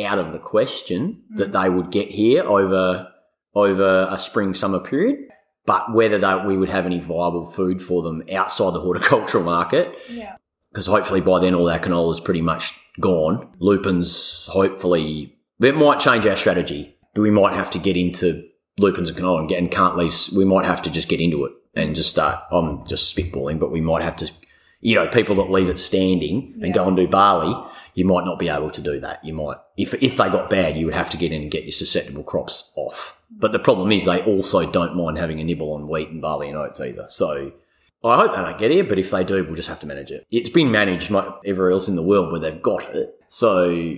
out 0.04 0.20
of 0.20 0.32
the 0.32 0.40
question 0.40 1.24
that 1.32 1.52
mm. 1.52 1.64
they 1.64 1.70
would 1.70 1.92
get 1.92 2.10
here 2.10 2.44
over 2.44 3.12
over 3.54 4.08
a 4.12 4.18
spring 4.18 4.54
summer 4.54 4.80
period. 4.80 5.30
But 5.66 5.94
whether 5.94 6.20
they, 6.20 6.36
we 6.46 6.58
would 6.58 6.70
have 6.70 6.86
any 6.86 7.00
viable 7.00 7.46
food 7.46 7.82
for 7.82 8.04
them 8.04 8.24
outside 8.32 8.74
the 8.74 8.82
horticultural 8.82 9.44
market, 9.44 9.96
Yeah. 10.10 10.36
because 10.72 10.86
hopefully 10.86 11.22
by 11.22 11.40
then 11.40 11.56
all 11.56 11.70
our 11.70 11.80
canola 11.80 12.12
is 12.12 12.20
pretty 12.20 12.42
much 12.42 12.74
gone. 13.00 13.50
Lupins, 13.60 14.48
hopefully, 14.52 15.36
it 15.60 15.76
might 15.76 16.00
change 16.00 16.26
our 16.28 16.36
strategy, 16.36 16.96
but 17.14 17.22
we 17.22 17.32
might 17.32 17.54
have 17.54 17.72
to 17.72 17.80
get 17.80 17.98
into 17.98 18.48
lupins 18.78 19.10
and 19.10 19.18
canola 19.18 19.40
and, 19.40 19.50
get, 19.50 19.58
and 19.58 19.72
can't 19.72 19.98
leave. 19.98 20.14
We 20.36 20.46
might 20.46 20.66
have 20.66 20.82
to 20.84 20.90
just 20.92 21.10
get 21.10 21.22
into 21.22 21.46
it 21.46 21.54
and 21.74 21.96
just 21.96 22.10
start. 22.12 22.44
I'm 22.52 22.86
just 22.86 23.16
spitballing, 23.16 23.60
but 23.60 23.72
we 23.72 23.82
might 23.82 24.04
have 24.04 24.18
to, 24.18 24.32
you 24.81 24.95
know, 24.95 25.07
people 25.07 25.36
that 25.36 25.50
leave 25.51 25.69
it 25.69 25.80
standing 25.80 26.51
and 26.56 26.68
Yeah. 26.68 26.72
go 26.74 26.88
and 26.88 26.95
do 26.98 27.07
barley. 27.07 27.56
You 27.94 28.06
might 28.06 28.25
not 28.25 28.38
be 28.39 28.50
able 28.50 28.69
to 28.72 28.81
do 28.81 29.00
that. 29.00 29.24
You 29.24 29.33
might, 29.33 29.57
if 29.77 29.94
if 30.04 30.18
they 30.18 30.30
got 30.30 30.50
bad, 30.50 30.77
you 30.77 30.86
would 30.86 30.94
have 30.95 31.10
to 31.12 31.18
get 31.18 31.31
in 31.31 31.42
and 31.44 31.51
get 31.51 31.63
your 31.63 31.72
susceptible 31.72 32.24
crops 32.24 32.72
off. 32.75 33.19
But 33.31 33.51
the 33.51 33.60
problem 33.60 33.92
is 33.92 34.06
they 34.06 34.22
also 34.22 34.69
don't 34.69 34.95
mind 34.95 35.18
having 35.18 35.39
a 35.39 35.44
nibble 35.44 35.74
on 35.74 35.88
wheat 35.88 36.10
and 36.10 36.22
barley 36.22 36.50
and 36.50 36.57
oats 36.57 36.80
either. 36.80 37.06
So 37.07 37.51
I 38.04 38.18
hope 38.18 38.36
they 38.36 38.42
don't 38.42 38.60
get 38.60 38.72
here, 38.72 38.83
but 38.83 39.00
if 39.00 39.12
they 39.12 39.24
do, 39.24 39.44
we'll 39.45 39.56
just 39.56 39.69
have 39.69 39.80
to 39.80 39.88
manage 39.88 40.12
it. 40.12 40.25
It's 40.30 40.50
been 40.50 40.72
managed 40.72 41.12
everywhere 41.45 41.72
else 41.72 41.88
in 41.88 41.95
the 41.95 42.04
world 42.04 42.31
where 42.31 42.39
they've 42.42 42.62
got 42.62 42.94
it. 42.94 43.16
So 43.27 43.95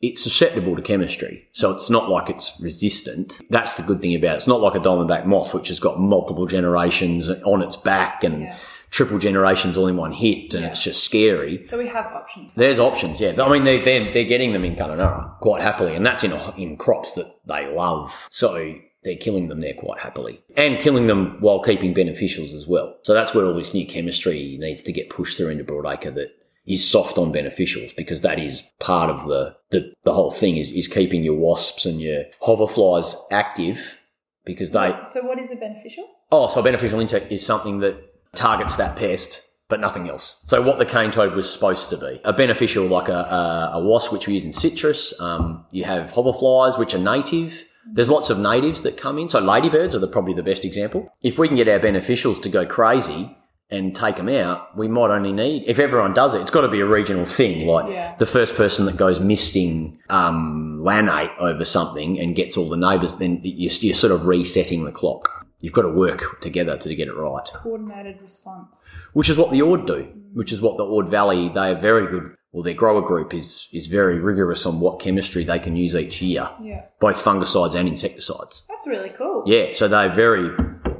it's 0.00 0.22
susceptible 0.22 0.74
to 0.76 0.82
chemistry. 0.82 1.48
So 1.52 1.70
it's 1.72 1.90
not 1.90 2.08
like 2.08 2.30
it's 2.30 2.58
resistant. 2.62 3.40
That's 3.50 3.72
the 3.74 3.82
good 3.82 4.00
thing 4.00 4.14
about 4.14 4.34
it. 4.34 4.36
It's 4.38 4.46
not 4.48 4.60
like 4.60 4.74
a 4.74 4.80
diamondback 4.80 5.26
moth, 5.26 5.54
which 5.54 5.68
has 5.68 5.80
got 5.80 6.00
multiple 6.00 6.46
generations 6.46 7.28
on 7.28 7.62
its 7.62 7.76
back 7.76 8.24
and 8.24 8.42
Yeah. 8.42 8.56
Triple 8.90 9.18
generations 9.18 9.76
all 9.76 9.86
in 9.86 9.96
one 9.96 10.12
hit, 10.12 10.54
and 10.54 10.64
Yeah. 10.64 10.70
it's 10.70 10.82
just 10.82 11.02
scary. 11.04 11.62
So 11.62 11.78
we 11.78 11.88
have 11.88 12.06
options. 12.06 12.52
There's 12.54 12.78
options, 12.78 13.20
yeah. 13.20 13.34
I 13.42 13.50
mean, 13.50 13.64
they're, 13.64 13.82
they're, 13.82 14.12
they're 14.12 14.24
getting 14.24 14.52
them 14.52 14.64
in 14.64 14.76
Kununurra 14.76 15.38
quite 15.40 15.62
happily, 15.62 15.94
and 15.94 16.04
that's 16.06 16.24
in, 16.24 16.32
in 16.56 16.76
crops 16.76 17.14
that 17.14 17.32
they 17.46 17.66
love. 17.72 18.26
So 18.30 18.74
they're 19.04 19.16
killing 19.16 19.48
them 19.48 19.60
there 19.60 19.74
quite 19.74 20.00
happily. 20.00 20.40
And 20.56 20.78
killing 20.80 21.06
them 21.06 21.36
while 21.40 21.60
keeping 21.60 21.94
beneficials 21.94 22.54
as 22.54 22.66
well. 22.66 22.96
So 23.02 23.14
that's 23.14 23.34
where 23.34 23.44
all 23.46 23.54
this 23.54 23.74
new 23.74 23.86
chemistry 23.86 24.56
needs 24.58 24.82
to 24.82 24.92
get 24.92 25.10
pushed 25.10 25.36
through 25.38 25.48
into 25.50 25.64
Broadacre 25.64 26.14
that 26.14 26.30
is 26.66 26.86
soft 26.86 27.16
on 27.16 27.32
beneficials 27.32 27.96
because 27.96 28.20
that 28.22 28.38
is 28.38 28.70
part 28.78 29.08
of 29.08 29.26
the, 29.26 29.56
the, 29.70 29.92
the 30.02 30.12
whole 30.12 30.30
thing 30.30 30.56
is, 30.58 30.70
is 30.72 30.86
keeping 30.88 31.22
your 31.24 31.36
wasps 31.36 31.86
and 31.86 32.00
your 32.00 32.24
hoverflies 32.42 33.14
active 33.30 34.02
because 34.44 34.72
they, 34.72 34.94
So 35.10 35.22
what 35.24 35.38
is 35.38 35.50
a 35.50 35.56
beneficial? 35.56 36.06
Oh, 36.30 36.48
so 36.48 36.60
a 36.60 36.62
beneficial 36.62 37.00
insect 37.00 37.32
is 37.32 37.46
something 37.46 37.80
that 37.80 38.07
targets 38.38 38.76
that 38.76 38.96
pest, 38.96 39.44
but 39.68 39.80
nothing 39.80 40.08
else. 40.08 40.42
So 40.46 40.62
what 40.62 40.78
the 40.78 40.86
cane 40.86 41.10
toad 41.10 41.34
was 41.34 41.52
supposed 41.52 41.90
to 41.90 41.96
be. 41.96 42.20
A 42.24 42.32
beneficial 42.32 42.86
like 42.86 43.08
a, 43.08 43.12
a, 43.12 43.70
a 43.74 43.80
wasp, 43.84 44.12
which 44.12 44.26
we 44.26 44.34
use 44.34 44.44
in 44.44 44.52
citrus. 44.52 45.18
Um, 45.20 45.66
you 45.72 45.84
have 45.84 46.12
hoverflies, 46.12 46.78
which 46.78 46.94
are 46.94 46.98
native. 46.98 47.64
There's 47.92 48.10
lots 48.10 48.30
of 48.30 48.38
natives 48.38 48.82
that 48.82 48.96
come 48.96 49.18
in. 49.18 49.28
So 49.28 49.40
ladybirds 49.40 49.94
are 49.94 49.98
the, 49.98 50.08
probably 50.08 50.34
the 50.34 50.42
best 50.42 50.64
example. 50.64 51.12
If 51.22 51.38
we 51.38 51.48
can 51.48 51.56
get 51.56 51.68
our 51.68 51.78
beneficials 51.80 52.40
to 52.42 52.48
go 52.48 52.64
crazy 52.66 53.34
and 53.70 53.94
take 53.94 54.16
them 54.16 54.28
out, 54.30 54.74
we 54.76 54.88
might 54.88 55.10
only 55.10 55.32
need, 55.32 55.64
if 55.66 55.78
everyone 55.78 56.14
does 56.14 56.34
it, 56.34 56.40
it's 56.40 56.50
got 56.50 56.62
to 56.62 56.68
be 56.68 56.80
a 56.80 56.86
regional 56.86 57.26
thing. 57.26 57.66
Like 57.66 57.90
Yeah. 57.90 58.14
the 58.18 58.26
first 58.26 58.54
person 58.56 58.86
that 58.86 58.96
goes 58.96 59.20
misting 59.20 59.98
um, 60.08 60.80
Lannate 60.82 61.36
over 61.38 61.64
something 61.66 62.18
and 62.18 62.34
gets 62.34 62.56
all 62.56 62.68
the 62.70 62.76
neighbours, 62.78 63.16
then 63.16 63.40
you're, 63.42 63.72
you're 63.80 63.94
sort 63.94 64.12
of 64.12 64.26
resetting 64.26 64.84
the 64.84 64.92
clock. 64.92 65.46
You've 65.60 65.72
got 65.72 65.82
to 65.82 65.90
work 65.90 66.40
together 66.40 66.76
to 66.76 66.94
get 66.94 67.08
it 67.08 67.14
right, 67.16 67.44
Coordinated 67.52 68.20
response. 68.22 68.96
which 69.12 69.28
is 69.28 69.36
what 69.36 69.50
the 69.50 69.62
Ord 69.62 69.86
do, 69.86 70.04
which 70.32 70.52
is 70.52 70.60
what 70.62 70.76
the 70.76 70.84
Ord 70.84 71.08
Valley, 71.08 71.48
they 71.48 71.72
are 71.72 71.74
very 71.74 72.06
good. 72.06 72.34
Well, 72.52 72.62
their 72.62 72.74
grower 72.74 73.02
group 73.02 73.34
is, 73.34 73.68
is 73.72 73.88
very 73.88 74.20
rigorous 74.20 74.64
on 74.66 74.80
what 74.80 75.00
chemistry 75.00 75.44
they 75.44 75.58
can 75.58 75.76
use 75.76 75.94
each 75.94 76.22
year, 76.22 76.48
Yeah. 76.62 76.84
both 77.00 77.22
fungicides 77.22 77.74
and 77.74 77.88
insecticides. 77.88 78.64
That's 78.68 78.86
really 78.86 79.10
cool. 79.10 79.42
Yeah, 79.46 79.72
so 79.72 79.86
they're 79.88 80.08
very 80.08 80.50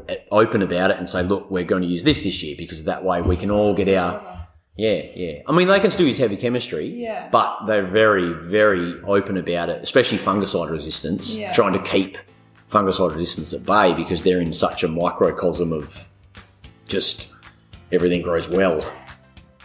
uh, 0.08 0.14
open 0.30 0.60
about 0.60 0.90
it 0.90 0.98
and 0.98 1.08
say, 1.08 1.22
look, 1.22 1.50
we're 1.50 1.64
going 1.64 1.82
to 1.82 1.88
use 1.88 2.02
this 2.04 2.22
this 2.22 2.42
year 2.42 2.56
because 2.58 2.84
that 2.84 3.02
way 3.04 3.22
we 3.22 3.36
can 3.36 3.50
all 3.50 3.74
get 3.74 3.88
our. 3.88 4.20
Yeah, 4.76 5.02
yeah. 5.16 5.42
I 5.46 5.52
mean, 5.52 5.68
they 5.68 5.80
can 5.80 5.90
still 5.90 6.06
use 6.06 6.18
heavy 6.18 6.36
chemistry, 6.36 6.86
Yeah. 6.86 7.28
but 7.32 7.64
they're 7.66 7.86
very, 7.86 8.32
very 8.34 9.00
open 9.04 9.36
about 9.36 9.70
it, 9.70 9.82
especially 9.82 10.18
fungicide 10.18 10.70
resistance, 10.70 11.34
Yeah. 11.34 11.52
trying 11.52 11.72
to 11.72 11.82
keep 11.82 12.18
fungicide 12.68 13.14
resistance 13.14 13.52
at 13.52 13.64
bay 13.64 13.94
because 13.94 14.22
they're 14.22 14.40
in 14.40 14.52
such 14.52 14.82
a 14.82 14.88
microcosm 14.88 15.72
of 15.72 16.08
just 16.86 17.32
everything 17.92 18.22
grows 18.22 18.48
well. 18.48 18.80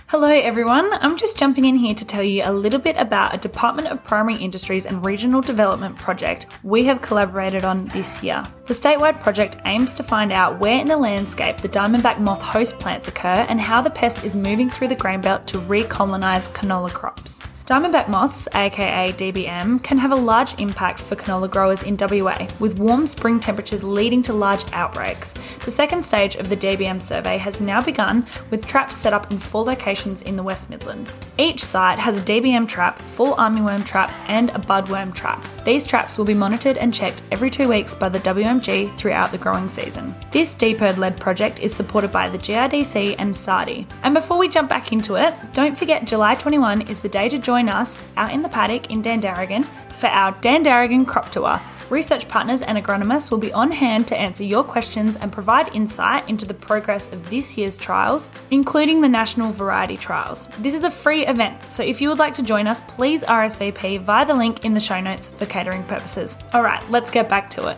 Hello, 0.07 0.29
everyone. 0.29 0.93
I'm 0.93 1.17
just 1.17 1.39
jumping 1.39 1.65
in 1.65 1.75
here 1.75 1.95
to 1.95 2.05
tell 2.05 2.21
you 2.21 2.43
a 2.45 2.53
little 2.53 2.79
bit 2.79 2.97
about 2.97 3.33
a 3.33 3.37
Department 3.39 3.87
of 3.87 4.03
Primary 4.03 4.35
Industries 4.35 4.85
and 4.85 5.03
Regional 5.03 5.41
Development 5.41 5.97
project 5.97 6.45
we 6.61 6.83
have 6.83 7.01
collaborated 7.01 7.65
on 7.65 7.85
this 7.85 8.21
year. 8.21 8.43
The 8.67 8.75
statewide 8.75 9.19
project 9.21 9.57
aims 9.65 9.91
to 9.93 10.03
find 10.03 10.31
out 10.31 10.59
where 10.59 10.79
in 10.79 10.87
the 10.87 10.97
landscape 10.97 11.57
the 11.57 11.69
diamondback 11.69 12.19
moth 12.19 12.43
host 12.43 12.77
plants 12.77 13.07
occur 13.07 13.47
and 13.49 13.59
how 13.59 13.81
the 13.81 13.89
pest 13.89 14.23
is 14.23 14.35
moving 14.35 14.69
through 14.69 14.89
the 14.89 14.95
grain 14.95 15.19
belt 15.19 15.47
to 15.47 15.57
recolonise 15.57 16.47
canola 16.53 16.93
crops. 16.93 17.43
Diamondback 17.65 18.09
moths, 18.09 18.49
aka 18.55 19.13
DBM, 19.13 19.81
can 19.81 19.97
have 19.97 20.11
a 20.11 20.15
large 20.15 20.59
impact 20.59 20.99
for 20.99 21.15
canola 21.15 21.49
growers 21.49 21.83
in 21.83 21.95
WA, 21.95 22.45
with 22.59 22.77
warm 22.77 23.07
spring 23.07 23.39
temperatures 23.39 23.85
leading 23.85 24.21
to 24.21 24.33
large 24.33 24.65
outbreaks. 24.73 25.33
The 25.63 25.71
second 25.71 26.01
stage 26.01 26.35
of 26.35 26.49
the 26.49 26.57
DBM 26.57 27.01
survey 27.01 27.37
has 27.37 27.61
now 27.61 27.81
begun, 27.81 28.27
with 28.49 28.67
traps 28.67 28.97
set 28.97 29.13
up 29.13 29.31
in 29.31 29.39
four 29.39 29.63
locations 29.63 30.23
in 30.23 30.35
the 30.35 30.43
West 30.43 30.69
Midlands. 30.69 31.21
Each 31.37 31.63
site 31.63 31.99
has 31.99 32.19
a 32.19 32.23
DBM 32.23 32.67
trap, 32.67 32.99
fall 32.99 33.33
armyworm 33.35 33.85
trap, 33.85 34.11
and 34.27 34.49
a 34.49 34.59
budworm 34.59 35.15
trap. 35.15 35.41
These 35.63 35.87
traps 35.87 36.17
will 36.17 36.25
be 36.25 36.33
monitored 36.33 36.77
and 36.77 36.93
checked 36.93 37.23
every 37.31 37.49
two 37.49 37.69
weeks 37.69 37.95
by 37.95 38.09
the 38.09 38.19
WMG 38.19 38.93
throughout 38.97 39.31
the 39.31 39.37
growing 39.37 39.69
season. 39.69 40.13
This 40.31 40.53
DPIRD 40.53 40.97
led 40.97 41.17
project 41.17 41.61
is 41.61 41.73
supported 41.73 42.11
by 42.11 42.27
the 42.27 42.37
GRDC 42.37 43.15
and 43.19 43.33
SARDI. 43.33 43.87
And 44.03 44.13
before 44.13 44.37
we 44.37 44.49
jump 44.49 44.67
back 44.67 44.91
into 44.91 45.15
it, 45.15 45.33
don't 45.53 45.77
forget 45.77 46.03
July 46.03 46.35
21 46.35 46.81
is 46.81 46.99
the 46.99 47.07
day 47.07 47.29
to 47.29 47.37
join 47.37 47.52
us 47.53 47.97
out 48.17 48.31
in 48.31 48.41
the 48.41 48.49
paddock 48.49 48.89
in 48.91 49.01
Dandaragan 49.01 49.65
for 49.89 50.07
our 50.07 50.33
Dandaragan 50.33 51.07
crop 51.07 51.31
tour. 51.31 51.61
Research 51.89 52.27
partners 52.27 52.61
and 52.61 52.77
agronomists 52.77 53.29
will 53.29 53.37
be 53.37 53.53
on 53.53 53.71
hand 53.71 54.07
to 54.07 54.17
answer 54.17 54.43
your 54.43 54.63
questions 54.63 55.15
and 55.17 55.31
provide 55.31 55.75
insight 55.75 56.27
into 56.27 56.45
the 56.45 56.53
progress 56.53 57.11
of 57.13 57.29
this 57.29 57.57
year's 57.57 57.77
trials, 57.77 58.31
including 58.51 58.99
the 59.01 59.09
national 59.09 59.51
variety 59.51 59.95
trials. 59.95 60.47
This 60.59 60.73
is 60.73 60.83
a 60.83 60.89
free 60.91 61.27
event, 61.27 61.69
so 61.69 61.83
if 61.83 62.01
you 62.01 62.09
would 62.09 62.19
like 62.19 62.33
to 62.35 62.41
join 62.41 62.67
us, 62.67 62.81
please 62.81 63.23
RSVP 63.23 64.01
via 64.01 64.25
the 64.25 64.33
link 64.33 64.65
in 64.65 64.73
the 64.73 64.79
show 64.79 64.99
notes 64.99 65.27
for 65.27 65.45
catering 65.45 65.83
purposes. 65.83 66.37
All 66.53 66.63
right, 66.63 66.83
let's 66.89 67.11
get 67.11 67.29
back 67.29 67.49
to 67.51 67.67
it. 67.67 67.77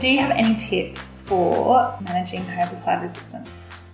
Do 0.00 0.08
you 0.08 0.18
have 0.20 0.30
any 0.30 0.56
tips 0.56 1.22
for 1.22 1.94
managing 2.00 2.44
herbicide 2.44 3.02
resistance? 3.02 3.90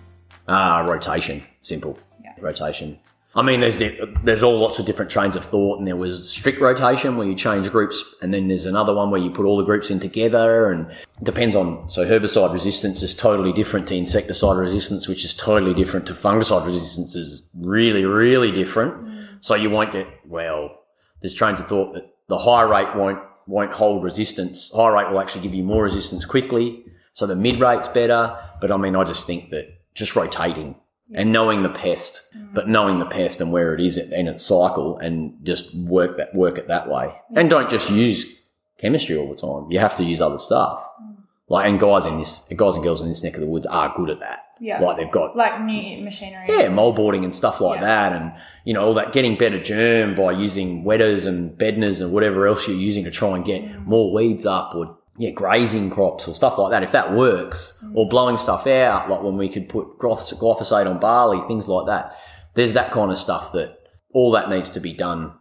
Ah, 0.47 0.85
rotation. 0.87 1.43
Simple. 1.61 1.99
Yeah. 2.23 2.35
Rotation. 2.39 2.99
I 3.39 3.41
mean, 3.41 3.61
there's 3.61 3.77
di- 3.77 3.97
there's 4.21 4.43
all 4.43 4.59
lots 4.59 4.79
of 4.79 4.85
different 4.85 5.09
trains 5.09 5.37
of 5.37 5.45
thought, 5.45 5.79
and 5.79 5.87
there 5.87 5.95
was 5.95 6.29
strict 6.29 6.59
rotation 6.59 7.15
where 7.15 7.25
you 7.25 7.35
change 7.35 7.71
groups, 7.71 8.03
and 8.21 8.33
then 8.33 8.49
there's 8.49 8.65
another 8.65 8.93
one 8.93 9.11
where 9.11 9.21
you 9.21 9.29
put 9.29 9.45
all 9.45 9.55
the 9.55 9.63
groups 9.63 9.89
in 9.89 10.01
together, 10.01 10.69
and 10.69 10.91
depends 11.23 11.55
on. 11.55 11.89
So 11.89 12.05
herbicide 12.05 12.51
resistance 12.51 13.01
is 13.01 13.15
totally 13.15 13.53
different 13.53 13.87
to 13.87 13.95
insecticide 13.95 14.57
resistance, 14.57 15.07
which 15.07 15.23
is 15.23 15.33
totally 15.33 15.73
different 15.73 16.05
to 16.07 16.13
fungicide 16.13 16.65
resistance. 16.65 17.15
Is 17.15 17.49
really 17.55 18.03
really 18.03 18.51
different. 18.51 19.05
Mm. 19.05 19.27
So 19.39 19.55
you 19.55 19.69
won't 19.69 19.93
get 19.93 20.07
well. 20.25 20.77
There's 21.21 21.33
trains 21.33 21.61
of 21.61 21.67
thought 21.67 21.93
that 21.93 22.11
the 22.27 22.39
high 22.39 22.63
rate 22.63 22.93
won't 22.93 23.19
won't 23.47 23.71
hold 23.71 24.03
resistance. 24.03 24.69
High 24.75 24.89
rate 24.89 25.11
will 25.11 25.21
actually 25.21 25.43
give 25.43 25.53
you 25.53 25.63
more 25.63 25.85
resistance 25.85 26.25
quickly. 26.25 26.83
So 27.13 27.25
the 27.25 27.37
mid 27.37 27.61
rate's 27.61 27.87
better. 27.87 28.37
But 28.59 28.69
I 28.69 28.75
mean, 28.75 28.97
I 28.97 29.05
just 29.05 29.25
think 29.25 29.49
that 29.51 29.79
just 29.93 30.13
rotating 30.17 30.75
and 31.13 31.31
knowing 31.31 31.63
the 31.63 31.69
pest, 31.69 32.21
mm. 32.35 32.53
but 32.53 32.67
knowing 32.67 32.99
the 32.99 33.05
pest 33.05 33.41
and 33.41 33.51
where 33.51 33.73
it 33.73 33.81
is 33.81 33.97
in 33.97 34.27
its 34.27 34.45
cycle 34.45 34.97
and 34.99 35.33
just 35.43 35.75
work 35.75 36.17
that, 36.17 36.33
work 36.35 36.57
it 36.57 36.67
that 36.67 36.89
way. 36.89 37.13
And 37.35 37.49
don't 37.49 37.69
just 37.69 37.89
use 37.89 38.41
chemistry 38.77 39.17
all 39.17 39.29
the 39.29 39.35
time. 39.35 39.71
You 39.71 39.79
have 39.79 39.95
to 39.97 40.03
use 40.03 40.21
other 40.21 40.37
stuff. 40.37 40.85
Mm. 41.01 41.15
Like, 41.47 41.67
and 41.67 41.79
guys 41.79 42.05
in 42.05 42.17
this, 42.17 42.47
guys 42.55 42.75
and 42.75 42.83
girls 42.83 43.01
in 43.01 43.09
this 43.09 43.23
neck 43.23 43.33
of 43.35 43.41
the 43.41 43.47
woods 43.47 43.65
are 43.65 43.93
good 43.95 44.09
at 44.09 44.19
that. 44.19 44.45
Yeah. 44.61 44.81
Like 44.81 44.97
they've 44.97 45.11
got 45.11 45.35
Like 45.37 45.61
new 45.61 46.03
machinery. 46.03 46.45
yeah, 46.47 46.67
moldboarding 46.67 47.23
and 47.23 47.33
stuff 47.33 47.61
like 47.61 47.79
Yeah. 47.79 47.85
that, 47.85 48.21
and 48.21 48.33
you 48.65 48.73
know 48.73 48.85
all 48.85 48.93
that 48.95 49.13
getting 49.13 49.37
better 49.37 49.57
germ 49.57 50.15
by 50.15 50.31
using 50.31 50.83
wetters 50.83 51.25
and 51.25 51.57
bedners 51.57 52.01
and 52.01 52.11
whatever 52.11 52.45
else 52.45 52.67
you're 52.67 52.75
using 52.75 53.05
to 53.05 53.11
try 53.11 53.35
and 53.37 53.45
get 53.45 53.63
mm. 53.63 53.85
more 53.85 54.13
weeds 54.13 54.45
up, 54.45 54.75
or 54.75 54.97
yeah, 55.19 55.31
grazing 55.31 55.89
crops 55.89 56.29
or 56.29 56.33
stuff 56.33 56.57
like 56.57 56.71
that. 56.71 56.81
If 56.81 56.93
that 56.93 57.13
works, 57.13 57.83
or 57.93 58.07
blowing 58.07 58.37
stuff 58.37 58.65
out, 58.65 59.09
like 59.09 59.21
when 59.21 59.35
we 59.35 59.49
could 59.49 59.67
put 59.67 59.99
glyphosate 59.99 60.89
on 60.89 60.97
barley, 60.99 61.45
things 61.45 61.67
like 61.67 61.87
that. 61.87 62.17
There's 62.55 62.71
that 62.73 62.91
kind 62.91 63.11
of 63.11 63.19
stuff 63.19 63.51
that 63.51 63.77
all 64.13 64.31
that 64.31 64.49
needs 64.49 64.69
to 64.71 64.79
be 64.79 64.93
done. 64.93 65.33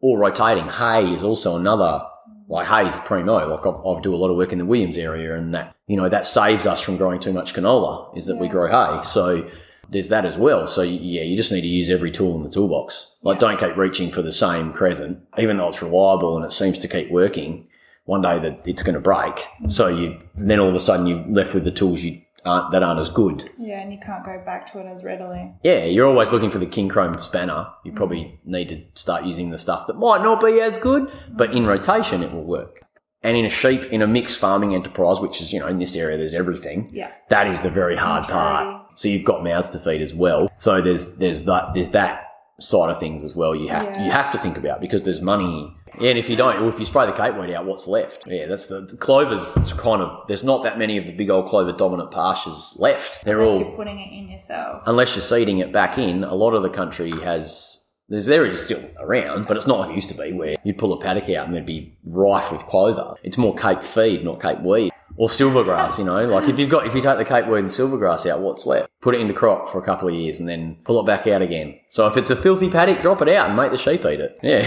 Or 0.00 0.18
rotating 0.18 0.66
hay 0.66 1.14
is 1.14 1.22
also 1.22 1.56
another. 1.56 2.02
Like 2.46 2.66
hay's 2.66 2.98
primo. 2.98 3.48
Like 3.48 3.64
I, 3.64 3.70
I 3.70 4.00
do 4.02 4.14
a 4.14 4.16
lot 4.16 4.30
of 4.30 4.36
work 4.36 4.52
in 4.52 4.58
the 4.58 4.66
Williams 4.66 4.98
area, 4.98 5.34
and 5.34 5.54
that 5.54 5.74
you 5.86 5.96
know 5.96 6.08
that 6.08 6.26
saves 6.26 6.66
us 6.66 6.82
from 6.82 6.98
growing 6.98 7.20
too 7.20 7.32
much 7.32 7.54
canola. 7.54 8.14
Is 8.18 8.26
that 8.26 8.36
we 8.36 8.48
grow 8.48 8.66
hay, 8.68 9.02
so 9.04 9.48
there's 9.88 10.08
that 10.08 10.24
as 10.24 10.36
well. 10.36 10.66
So 10.66 10.82
yeah, 10.82 11.22
you 11.22 11.36
just 11.36 11.52
need 11.52 11.62
to 11.62 11.68
use 11.68 11.88
every 11.88 12.10
tool 12.10 12.36
in 12.36 12.42
the 12.42 12.50
toolbox. 12.50 13.14
Like 13.22 13.38
don't 13.38 13.58
keep 13.58 13.76
reaching 13.76 14.10
for 14.10 14.22
the 14.22 14.32
same 14.32 14.72
crescent, 14.72 15.20
even 15.38 15.56
though 15.56 15.68
it's 15.68 15.80
reliable 15.80 16.36
and 16.36 16.44
it 16.44 16.52
seems 16.52 16.78
to 16.80 16.88
keep 16.88 17.10
working. 17.10 17.68
One 18.04 18.22
day 18.22 18.38
that 18.38 18.60
it's 18.66 18.82
going 18.82 18.94
to 18.94 19.00
break, 19.00 19.46
so 19.68 19.88
you 19.88 20.20
then 20.34 20.60
all 20.60 20.68
of 20.68 20.74
a 20.74 20.80
sudden 20.80 21.06
you're 21.06 21.24
left 21.26 21.54
with 21.54 21.64
the 21.64 21.70
tools 21.70 22.02
you 22.02 22.20
aren't 22.44 22.70
that 22.72 22.82
aren't 22.82 23.00
as 23.00 23.08
good. 23.08 23.48
Yeah, 23.58 23.80
and 23.80 23.92
you 23.92 23.98
can't 23.98 24.24
go 24.24 24.42
back 24.44 24.70
to 24.72 24.80
it 24.80 24.86
as 24.86 25.04
readily. 25.04 25.52
Yeah, 25.62 25.84
you're 25.84 26.06
always 26.06 26.30
looking 26.30 26.50
for 26.50 26.58
the 26.58 26.66
Kincrome 26.66 27.20
spanner. 27.22 27.66
You 27.84 27.92
mm. 27.92 27.96
probably 27.96 28.38
need 28.44 28.68
to 28.68 28.82
start 28.94 29.24
using 29.24 29.50
the 29.50 29.58
stuff 29.58 29.86
that 29.86 29.96
might 29.96 30.22
not 30.22 30.42
be 30.42 30.60
as 30.60 30.78
good, 30.78 31.10
but 31.30 31.52
in 31.54 31.66
rotation 31.66 32.22
it 32.22 32.32
will 32.32 32.44
work. 32.44 32.82
And 33.22 33.38
in 33.38 33.46
a 33.46 33.50
sheep, 33.50 33.84
in 33.84 34.02
a 34.02 34.06
mixed 34.06 34.38
farming 34.38 34.74
enterprise, 34.74 35.18
which 35.18 35.40
is, 35.40 35.50
you 35.50 35.58
know, 35.58 35.66
in 35.66 35.78
this 35.78 35.96
area 35.96 36.18
there's 36.18 36.34
everything. 36.34 36.90
Yeah. 36.92 37.10
That 37.30 37.46
is 37.46 37.62
the 37.62 37.70
very 37.70 37.96
hard 37.96 38.24
part. 38.24 38.86
So 38.96 39.08
you've 39.08 39.24
got 39.24 39.42
mouths 39.42 39.70
to 39.70 39.78
feed 39.78 40.02
as 40.02 40.14
well. 40.14 40.50
So 40.56 40.82
there's 40.82 41.16
there's 41.16 41.44
that 41.44 41.72
there's 41.74 41.90
that 41.90 42.33
side 42.60 42.90
of 42.90 42.98
things 42.98 43.24
as 43.24 43.34
well. 43.34 43.54
You 43.54 43.68
have 43.68 43.84
Yeah. 43.84 44.04
you 44.04 44.10
have 44.10 44.30
to 44.32 44.38
think 44.38 44.56
about 44.56 44.80
because 44.80 45.02
there's 45.02 45.20
money. 45.20 45.74
Yeah, 46.00 46.10
and 46.10 46.18
if 46.18 46.28
you 46.28 46.34
don't, 46.36 46.66
if 46.68 46.78
you 46.80 46.84
spray 46.86 47.06
the 47.06 47.12
cape 47.12 47.36
weed 47.36 47.52
out, 47.54 47.66
what's 47.66 47.86
left? 47.86 48.24
Yeah, 48.26 48.46
that's 48.46 48.66
the, 48.66 48.80
the 48.80 48.96
clovers. 48.96 49.46
It's 49.58 49.72
kind 49.72 50.02
of 50.02 50.26
there's 50.26 50.42
not 50.44 50.62
that 50.64 50.78
many 50.78 50.96
of 50.98 51.06
the 51.06 51.12
big 51.12 51.30
old 51.30 51.46
clover 51.48 51.72
dominant 51.72 52.10
pastures 52.10 52.76
left. 52.78 53.24
They're 53.24 53.40
Unless 53.40 53.52
all 53.54 53.60
you're 53.68 53.76
putting 53.76 54.00
it 54.00 54.12
in 54.12 54.28
yourself. 54.28 54.82
unless 54.86 55.14
you're 55.14 55.22
seeding 55.22 55.58
it 55.58 55.72
back 55.72 55.98
in, 55.98 56.24
a 56.24 56.34
lot 56.34 56.54
of 56.54 56.62
the 56.62 56.70
country 56.70 57.10
has. 57.22 57.80
There's 58.08 58.26
there 58.26 58.44
is 58.44 58.62
still 58.62 58.82
around, 58.98 59.46
but 59.46 59.56
it's 59.56 59.66
not 59.66 59.78
like 59.80 59.90
it 59.90 59.94
used 59.94 60.10
to 60.10 60.14
be, 60.14 60.32
where 60.32 60.56
you'd 60.62 60.76
pull 60.76 60.92
a 60.92 61.00
paddock 61.00 61.24
out 61.30 61.46
and 61.46 61.54
there'd 61.54 61.64
be 61.64 61.96
rife 62.04 62.52
with 62.52 62.60
clover. 62.66 63.14
It's 63.22 63.38
more 63.38 63.54
cape 63.54 63.82
feed, 63.82 64.22
not 64.24 64.42
cape 64.42 64.60
weed 64.60 64.92
or 65.16 65.28
silvergrass. 65.28 65.98
You 65.98 66.04
know, 66.04 66.24
like 66.26 66.48
if 66.48 66.58
you've 66.58 66.70
got 66.70 66.86
if 66.86 66.94
you 66.94 67.00
take 67.00 67.18
the 67.18 67.24
cape 67.24 67.46
weed 67.46 67.60
and 67.60 67.68
silvergrass 67.68 68.26
out, 68.30 68.40
what's 68.40 68.66
left? 68.66 68.88
Put 69.00 69.14
it 69.14 69.20
into 69.20 69.34
crop 69.34 69.68
for 69.68 69.78
a 69.78 69.84
couple 69.84 70.08
of 70.08 70.14
years 70.14 70.40
and 70.40 70.48
then 70.48 70.76
pull 70.84 70.98
it 71.00 71.06
back 71.06 71.26
out 71.26 71.42
again. 71.42 71.78
So 71.90 72.06
if 72.06 72.16
it's 72.16 72.30
a 72.30 72.36
filthy 72.36 72.70
paddock, 72.70 73.00
drop 73.00 73.20
it 73.22 73.28
out 73.28 73.48
and 73.48 73.56
make 73.56 73.70
the 73.70 73.78
sheep 73.78 74.04
eat 74.04 74.20
it. 74.20 74.38
Yeah. 74.42 74.66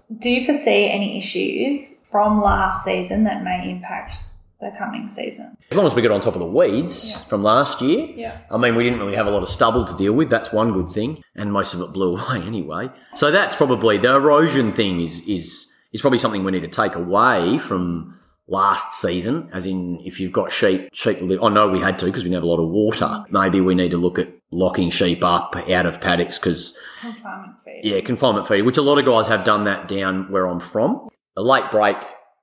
Do 0.18 0.30
you 0.30 0.44
foresee 0.44 0.88
any 0.90 1.18
issues 1.18 2.06
from 2.10 2.42
last 2.42 2.84
season 2.84 3.24
that 3.24 3.42
may 3.42 3.70
impact 3.70 4.16
the 4.60 4.70
coming 4.78 5.08
season? 5.10 5.56
as 5.70 5.76
long 5.76 5.86
as 5.86 5.94
we 5.94 6.02
get 6.02 6.10
on 6.10 6.20
top 6.20 6.34
of 6.34 6.40
the 6.40 6.46
weeds 6.46 7.10
Yeah. 7.10 7.16
from 7.24 7.42
last 7.42 7.80
year, 7.82 8.06
Yeah. 8.14 8.38
I 8.50 8.56
mean, 8.58 8.76
we 8.76 8.84
didn't 8.84 9.00
really 9.00 9.16
have 9.16 9.26
a 9.26 9.30
lot 9.30 9.42
of 9.42 9.48
stubble 9.48 9.84
to 9.86 9.96
deal 9.96 10.12
with. 10.12 10.30
That's 10.30 10.52
one 10.52 10.72
good 10.72 10.90
thing, 10.90 11.22
and 11.34 11.52
most 11.52 11.74
of 11.74 11.80
it 11.80 11.92
blew 11.92 12.16
away 12.18 12.42
anyway. 12.42 12.90
So 13.14 13.30
that's 13.30 13.54
probably 13.56 13.98
the 13.98 14.14
erosion 14.14 14.72
thing 14.72 15.00
is 15.00 15.20
is 15.26 15.70
is 15.92 16.00
probably 16.00 16.18
something 16.18 16.44
we 16.44 16.52
need 16.52 16.60
to 16.62 16.68
take 16.68 16.94
away 16.96 17.56
from 17.58 18.18
last 18.46 19.00
season. 19.00 19.48
As 19.52 19.66
in, 19.66 20.00
if 20.04 20.20
you've 20.20 20.32
got 20.32 20.52
sheep, 20.52 20.88
sheep. 20.92 21.20
Li- 21.20 21.38
I 21.42 21.48
know 21.48 21.68
we 21.68 21.80
had 21.80 21.98
to 22.00 22.06
because 22.06 22.22
we 22.24 22.30
didn't 22.30 22.42
have 22.42 22.44
a 22.44 22.46
lot 22.46 22.62
of 22.62 22.68
water. 22.70 23.24
Maybe 23.30 23.60
we 23.60 23.74
need 23.74 23.90
to 23.92 23.98
look 23.98 24.18
at 24.18 24.28
locking 24.50 24.90
sheep 24.90 25.24
up 25.24 25.56
out 25.56 25.86
of 25.86 26.00
paddocks 26.00 26.38
because 26.38 26.78
Confinement 27.00 27.56
feed. 27.64 27.80
yeah, 27.84 28.00
confinement 28.00 28.46
feed, 28.48 28.62
which 28.62 28.78
a 28.78 28.82
lot 28.82 28.98
of 28.98 29.04
guys 29.04 29.28
have 29.28 29.44
done 29.44 29.64
that 29.64 29.88
down 29.88 30.30
where 30.30 30.46
I'm 30.46 30.60
from. 30.60 31.08
A 31.36 31.42
late 31.42 31.70
break 31.70 31.96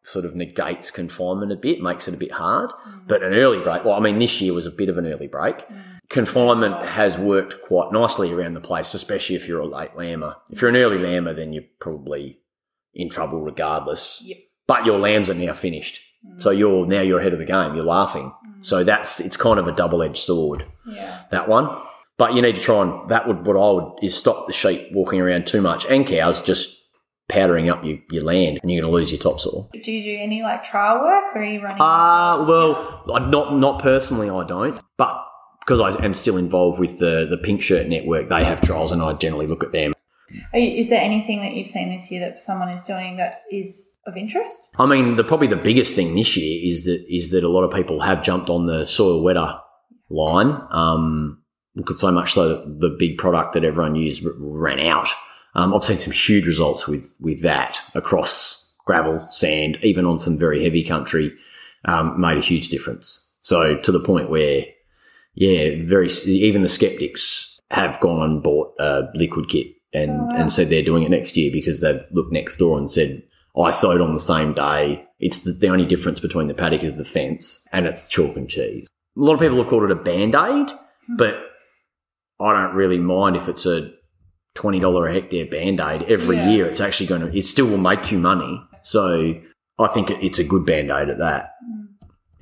sort 0.03 0.25
of 0.25 0.35
negates 0.35 0.89
confinement 0.89 1.51
a 1.51 1.55
bit, 1.55 1.79
makes 1.81 2.07
it 2.07 2.13
a 2.15 2.17
bit 2.17 2.31
hard. 2.31 2.71
Mm. 2.71 3.07
But 3.07 3.23
an 3.23 3.33
early 3.33 3.59
break, 3.59 3.85
well, 3.85 3.93
I 3.93 3.99
mean, 3.99 4.17
this 4.17 4.41
year 4.41 4.53
was 4.53 4.65
a 4.65 4.71
bit 4.71 4.89
of 4.89 4.97
an 4.97 5.05
early 5.05 5.27
break. 5.27 5.59
Mm. 5.69 5.83
Confinement 6.09 6.83
has 6.83 7.17
worked 7.17 7.61
quite 7.61 7.91
nicely 7.93 8.33
around 8.33 8.55
the 8.55 8.59
place, 8.61 8.93
especially 8.93 9.35
if 9.35 9.47
you're 9.47 9.61
a 9.61 9.65
late 9.65 9.91
lammer. 9.95 10.35
If 10.49 10.59
you're 10.61 10.69
an 10.71 10.75
early 10.75 10.97
lammer, 10.97 11.33
then 11.35 11.53
you're 11.53 11.63
probably 11.79 12.39
in 12.93 13.09
trouble 13.09 13.41
regardless. 13.41 14.21
Yep. 14.25 14.37
But 14.71 14.85
your 14.85 14.99
lambs 14.99 15.29
are 15.29 15.33
now 15.33 15.53
finished. 15.53 15.99
So 16.37 16.49
you're 16.51 16.85
now 16.85 17.01
you're 17.01 17.19
ahead 17.19 17.33
of 17.33 17.39
the 17.39 17.45
game. 17.45 17.75
You're 17.75 17.83
laughing. 17.99 18.31
So 18.61 18.83
that's 18.83 19.19
it's 19.19 19.35
kind 19.35 19.59
of 19.59 19.67
a 19.67 19.71
double 19.81 20.01
edged 20.01 20.23
sword 20.29 20.65
Yeah. 20.87 21.23
that 21.31 21.49
one. 21.49 21.67
But 22.17 22.33
you 22.35 22.41
need 22.41 22.55
to 22.55 22.61
try 22.61 22.79
and 22.83 23.09
that 23.09 23.27
would 23.27 23.45
what 23.47 23.57
I 23.57 23.69
would 23.75 24.03
is 24.03 24.15
stop 24.15 24.47
the 24.47 24.53
sheep 24.53 24.81
walking 24.93 25.19
around 25.19 25.47
too 25.47 25.61
much 25.61 25.85
and 25.87 26.05
cows 26.07 26.41
just 26.41 26.77
powdering 27.27 27.69
up 27.69 27.83
your, 27.83 27.97
your 28.11 28.23
land 28.23 28.59
and 28.61 28.69
you're 28.71 28.81
going 28.81 28.91
to 28.91 28.95
lose 28.95 29.11
your 29.11 29.19
topsoil. 29.19 29.69
Do 29.73 29.91
you 29.91 30.03
do 30.03 30.15
any 30.21 30.41
like 30.43 30.63
trial 30.63 30.99
work 31.03 31.35
or 31.35 31.41
are 31.41 31.45
you 31.45 31.61
running? 31.61 31.81
Uh, 31.81 32.45
well, 32.47 33.03
I- 33.13 33.29
not 33.29 33.57
not 33.57 33.81
personally, 33.81 34.29
I 34.29 34.45
don't, 34.45 34.79
but 34.97 35.13
because 35.61 35.79
I 35.81 35.89
am 36.05 36.13
still 36.13 36.37
involved 36.37 36.79
with 36.79 36.99
the 36.99 37.25
the 37.29 37.37
Pink 37.37 37.61
Shirt 37.61 37.87
Network, 37.87 38.29
they 38.29 38.43
have 38.45 38.61
trials, 38.61 38.91
and 38.91 39.01
I 39.01 39.13
generally 39.13 39.47
look 39.47 39.63
at 39.63 39.71
them. 39.73 39.91
Is 40.53 40.89
there 40.89 41.01
anything 41.01 41.41
that 41.41 41.53
you've 41.53 41.67
seen 41.67 41.89
this 41.89 42.11
year 42.11 42.19
that 42.21 42.41
someone 42.41 42.69
is 42.69 42.83
doing 42.83 43.17
that 43.17 43.41
is 43.51 43.97
of 44.05 44.17
interest? 44.17 44.75
I 44.77 44.85
mean, 44.85 45.15
the 45.15 45.23
probably 45.23 45.47
the 45.47 45.55
biggest 45.55 45.95
thing 45.95 46.15
this 46.15 46.35
year 46.37 46.59
is 46.63 46.85
that 46.85 47.05
is 47.07 47.29
that 47.31 47.43
a 47.43 47.49
lot 47.49 47.63
of 47.63 47.71
people 47.71 47.99
have 48.01 48.23
jumped 48.23 48.49
on 48.49 48.65
the 48.65 48.85
soil 48.85 49.23
wetter 49.23 49.59
line. 50.09 50.61
Um, 50.71 51.41
because 51.75 51.99
so 51.99 52.11
much 52.11 52.33
so 52.33 52.49
that 52.49 52.79
the 52.79 52.95
big 52.99 53.17
product 53.17 53.53
that 53.53 53.63
everyone 53.63 53.95
used 53.95 54.25
ran 54.37 54.79
out. 54.79 55.07
Um, 55.55 55.73
I've 55.73 55.83
seen 55.83 55.97
some 55.97 56.13
huge 56.13 56.47
results 56.47 56.87
with 56.87 57.15
with 57.19 57.41
that 57.41 57.81
across 57.95 58.73
gravel, 58.85 59.19
sand, 59.31 59.77
even 59.81 60.05
on 60.05 60.19
some 60.19 60.37
very 60.37 60.63
heavy 60.63 60.83
country. 60.83 61.33
Um, 61.85 62.19
made 62.19 62.37
a 62.37 62.41
huge 62.41 62.69
difference. 62.69 63.35
So 63.41 63.75
to 63.75 63.91
the 63.91 63.99
point 63.99 64.29
where, 64.29 64.65
yeah, 65.33 65.71
very 65.79 66.09
even 66.25 66.61
the 66.61 66.67
skeptics 66.67 67.59
have 67.71 67.99
gone 67.99 68.21
and 68.21 68.43
bought 68.43 68.73
a 68.79 69.09
liquid 69.15 69.49
kit 69.49 69.67
and 69.93 70.11
Oh, 70.11 70.23
wow. 70.25 70.31
and 70.35 70.51
said 70.51 70.69
they're 70.69 70.83
doing 70.83 71.03
it 71.03 71.09
next 71.11 71.35
year 71.37 71.51
because 71.51 71.81
they've 71.81 72.03
looked 72.11 72.31
next 72.31 72.57
door 72.57 72.77
and 72.77 72.89
said 72.89 73.23
I 73.57 73.71
sowed 73.71 73.99
on 74.01 74.13
the 74.13 74.19
same 74.19 74.53
day. 74.53 75.05
It's 75.19 75.39
the, 75.39 75.51
the 75.51 75.67
only 75.67 75.85
difference 75.85 76.19
between 76.19 76.47
the 76.47 76.53
paddock 76.53 76.83
is 76.83 76.95
the 76.95 77.03
fence 77.05 77.67
and 77.73 77.85
it's 77.85 78.07
chalk 78.07 78.37
and 78.37 78.49
cheese. 78.49 78.87
A 79.17 79.19
lot 79.19 79.33
of 79.33 79.39
people 79.41 79.57
have 79.57 79.67
called 79.67 79.83
it 79.83 79.91
a 79.91 79.95
band 79.95 80.35
aid, 80.35 80.71
Hmm. 81.07 81.15
but 81.17 81.35
I 82.39 82.53
don't 82.53 82.73
really 82.75 82.97
mind 82.99 83.35
if 83.35 83.47
it's 83.49 83.65
a 83.65 83.91
twenty 84.55 84.79
dollar 84.79 85.07
a 85.07 85.13
hectare 85.13 85.45
band 85.45 85.79
aid 85.81 86.03
every 86.03 86.37
Yeah. 86.37 86.49
year. 86.49 86.65
It's 86.65 86.79
actually 86.81 87.07
going 87.07 87.21
to 87.21 87.37
it 87.37 87.43
still 87.45 87.67
will 87.67 87.77
make 87.77 88.11
you 88.11 88.19
money. 88.19 88.61
So 88.83 89.35
I 89.79 89.87
think 89.87 90.09
it's 90.09 90.39
a 90.39 90.43
good 90.43 90.65
band 90.65 90.89
aid 90.91 91.09
at 91.09 91.17
that. 91.19 91.50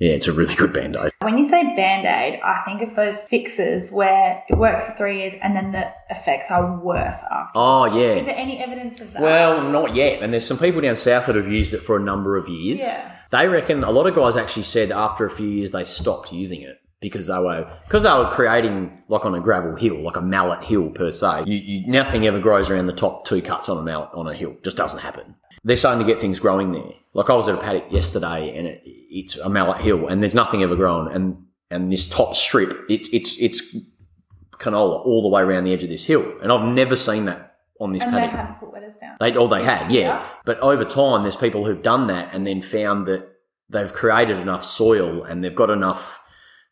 Yeah, 0.00 0.12
it's 0.12 0.28
a 0.28 0.32
really 0.32 0.54
good 0.54 0.72
band 0.72 0.96
aid. 0.96 1.12
When 1.20 1.36
you 1.36 1.46
say 1.46 1.62
band 1.76 2.06
aid, 2.06 2.40
I 2.42 2.62
think 2.64 2.80
of 2.80 2.96
those 2.96 3.28
fixes 3.28 3.92
where 3.92 4.42
it 4.48 4.56
works 4.56 4.86
for 4.86 4.92
three 4.92 5.18
years 5.18 5.34
and 5.42 5.54
then 5.54 5.72
the 5.72 5.92
effects 6.08 6.50
are 6.50 6.80
worse 6.80 7.22
after. 7.30 7.52
Oh 7.54 7.84
yeah. 7.84 8.14
Is 8.14 8.24
there 8.24 8.36
any 8.36 8.58
evidence 8.58 9.02
of 9.02 9.12
that? 9.12 9.20
Well, 9.20 9.70
not 9.70 9.94
yet. 9.94 10.22
And 10.22 10.32
there's 10.32 10.46
some 10.46 10.56
people 10.56 10.80
down 10.80 10.96
south 10.96 11.26
that 11.26 11.36
have 11.36 11.46
used 11.46 11.74
it 11.74 11.82
for 11.82 11.98
a 11.98 12.00
number 12.00 12.38
of 12.38 12.48
years. 12.48 12.80
Yeah. 12.80 13.14
They 13.30 13.46
reckon 13.46 13.84
a 13.84 13.90
lot 13.90 14.06
of 14.06 14.14
guys 14.14 14.38
actually 14.38 14.62
said 14.62 14.90
after 14.90 15.26
a 15.26 15.30
few 15.30 15.46
years 15.46 15.70
they 15.70 15.84
stopped 15.84 16.32
using 16.32 16.62
it 16.62 16.80
because 17.02 17.26
they 17.26 17.38
were 17.38 17.70
because 17.84 18.02
they 18.02 18.08
were 18.08 18.30
creating 18.32 19.02
like 19.08 19.26
on 19.26 19.34
a 19.34 19.40
gravel 19.40 19.76
hill, 19.76 20.02
like 20.02 20.16
a 20.16 20.22
mallet 20.22 20.64
hill 20.64 20.88
per 20.88 21.12
se. 21.12 21.44
You, 21.46 21.56
you, 21.56 21.86
nothing 21.88 22.26
ever 22.26 22.40
grows 22.40 22.70
around 22.70 22.86
the 22.86 22.94
top 22.94 23.26
two 23.26 23.42
cuts 23.42 23.68
on 23.68 23.76
a 23.76 23.82
mallet 23.82 24.08
on 24.14 24.26
a 24.26 24.32
hill. 24.32 24.56
Just 24.62 24.78
doesn't 24.78 25.00
happen. 25.00 25.34
They're 25.62 25.76
starting 25.76 26.04
to 26.06 26.10
get 26.10 26.22
things 26.22 26.40
growing 26.40 26.72
there. 26.72 26.92
Like 27.12 27.28
I 27.28 27.34
was 27.34 27.48
at 27.48 27.54
a 27.54 27.60
paddock 27.60 27.92
yesterday 27.92 28.56
and 28.56 28.66
it, 28.66 28.82
it's 29.10 29.36
a 29.36 29.48
mallet 29.48 29.80
hill 29.80 30.06
and 30.08 30.22
there's 30.22 30.34
nothing 30.34 30.62
ever 30.62 30.76
grown 30.76 31.10
and 31.12 31.44
and 31.70 31.92
this 31.92 32.08
top 32.08 32.36
strip 32.36 32.72
it's 32.88 33.08
it's 33.12 33.40
it's 33.40 33.76
canola 34.52 35.04
all 35.04 35.22
the 35.22 35.28
way 35.28 35.42
around 35.42 35.64
the 35.64 35.72
edge 35.72 35.82
of 35.82 35.88
this 35.88 36.04
hill 36.04 36.24
and 36.42 36.52
I've 36.52 36.66
never 36.74 36.96
seen 36.96 37.24
that 37.26 37.50
on 37.80 37.92
this 37.92 38.02
and 38.02 38.14
they 38.14 38.20
paddock. 38.20 38.36
haven't 38.36 38.60
put 38.60 38.72
wetters 38.72 38.96
down. 38.96 39.16
They, 39.18 39.34
or 39.34 39.48
they 39.48 39.64
had, 39.64 39.90
yeah. 39.90 40.00
Yeah. 40.00 40.28
But 40.44 40.60
over 40.60 40.84
time, 40.84 41.22
there's 41.22 41.36
people 41.36 41.64
who've 41.64 41.82
done 41.82 42.06
that 42.08 42.32
and 42.34 42.46
then 42.46 42.60
found 42.62 43.06
that 43.06 43.26
they've 43.70 43.92
created 43.92 44.36
enough 44.36 44.64
soil 44.64 45.24
and 45.24 45.42
they've 45.42 45.54
got 45.54 45.70
enough 45.70 46.22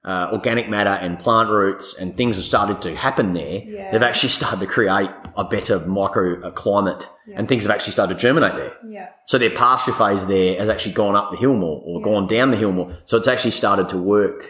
uh, 0.04 0.28
organic 0.32 0.68
matter 0.70 0.90
and 0.90 1.18
plant 1.18 1.50
roots 1.50 1.96
and 1.98 2.16
things 2.16 2.36
have 2.36 2.44
started 2.44 2.80
to 2.82 2.94
happen 2.94 3.32
there. 3.32 3.62
Yeah. 3.64 3.90
They've 3.92 4.02
actually 4.02 4.28
started 4.40 4.60
to 4.60 4.66
create 4.66 5.10
a 5.36 5.44
better 5.44 5.78
microclimate 5.80 7.06
Yeah. 7.26 7.38
and 7.38 7.48
things 7.48 7.64
have 7.64 7.70
actually 7.74 7.92
started 7.92 8.14
to 8.14 8.20
germinate 8.20 8.54
there. 8.56 8.74
Yeah. 8.88 9.08
So 9.26 9.38
their 9.38 9.50
pasture 9.50 9.92
phase 9.92 10.26
there 10.26 10.58
has 10.58 10.68
actually 10.68 10.92
gone 10.94 11.16
up 11.16 11.30
the 11.30 11.36
hill 11.36 11.54
more 11.54 11.82
or 11.84 12.00
Yeah. 12.00 12.04
gone 12.04 12.26
down 12.26 12.50
the 12.50 12.56
hill 12.56 12.72
more. 12.72 12.96
So 13.04 13.16
it's 13.16 13.28
actually 13.28 13.50
started 13.52 13.88
to 13.90 13.98
work. 13.98 14.44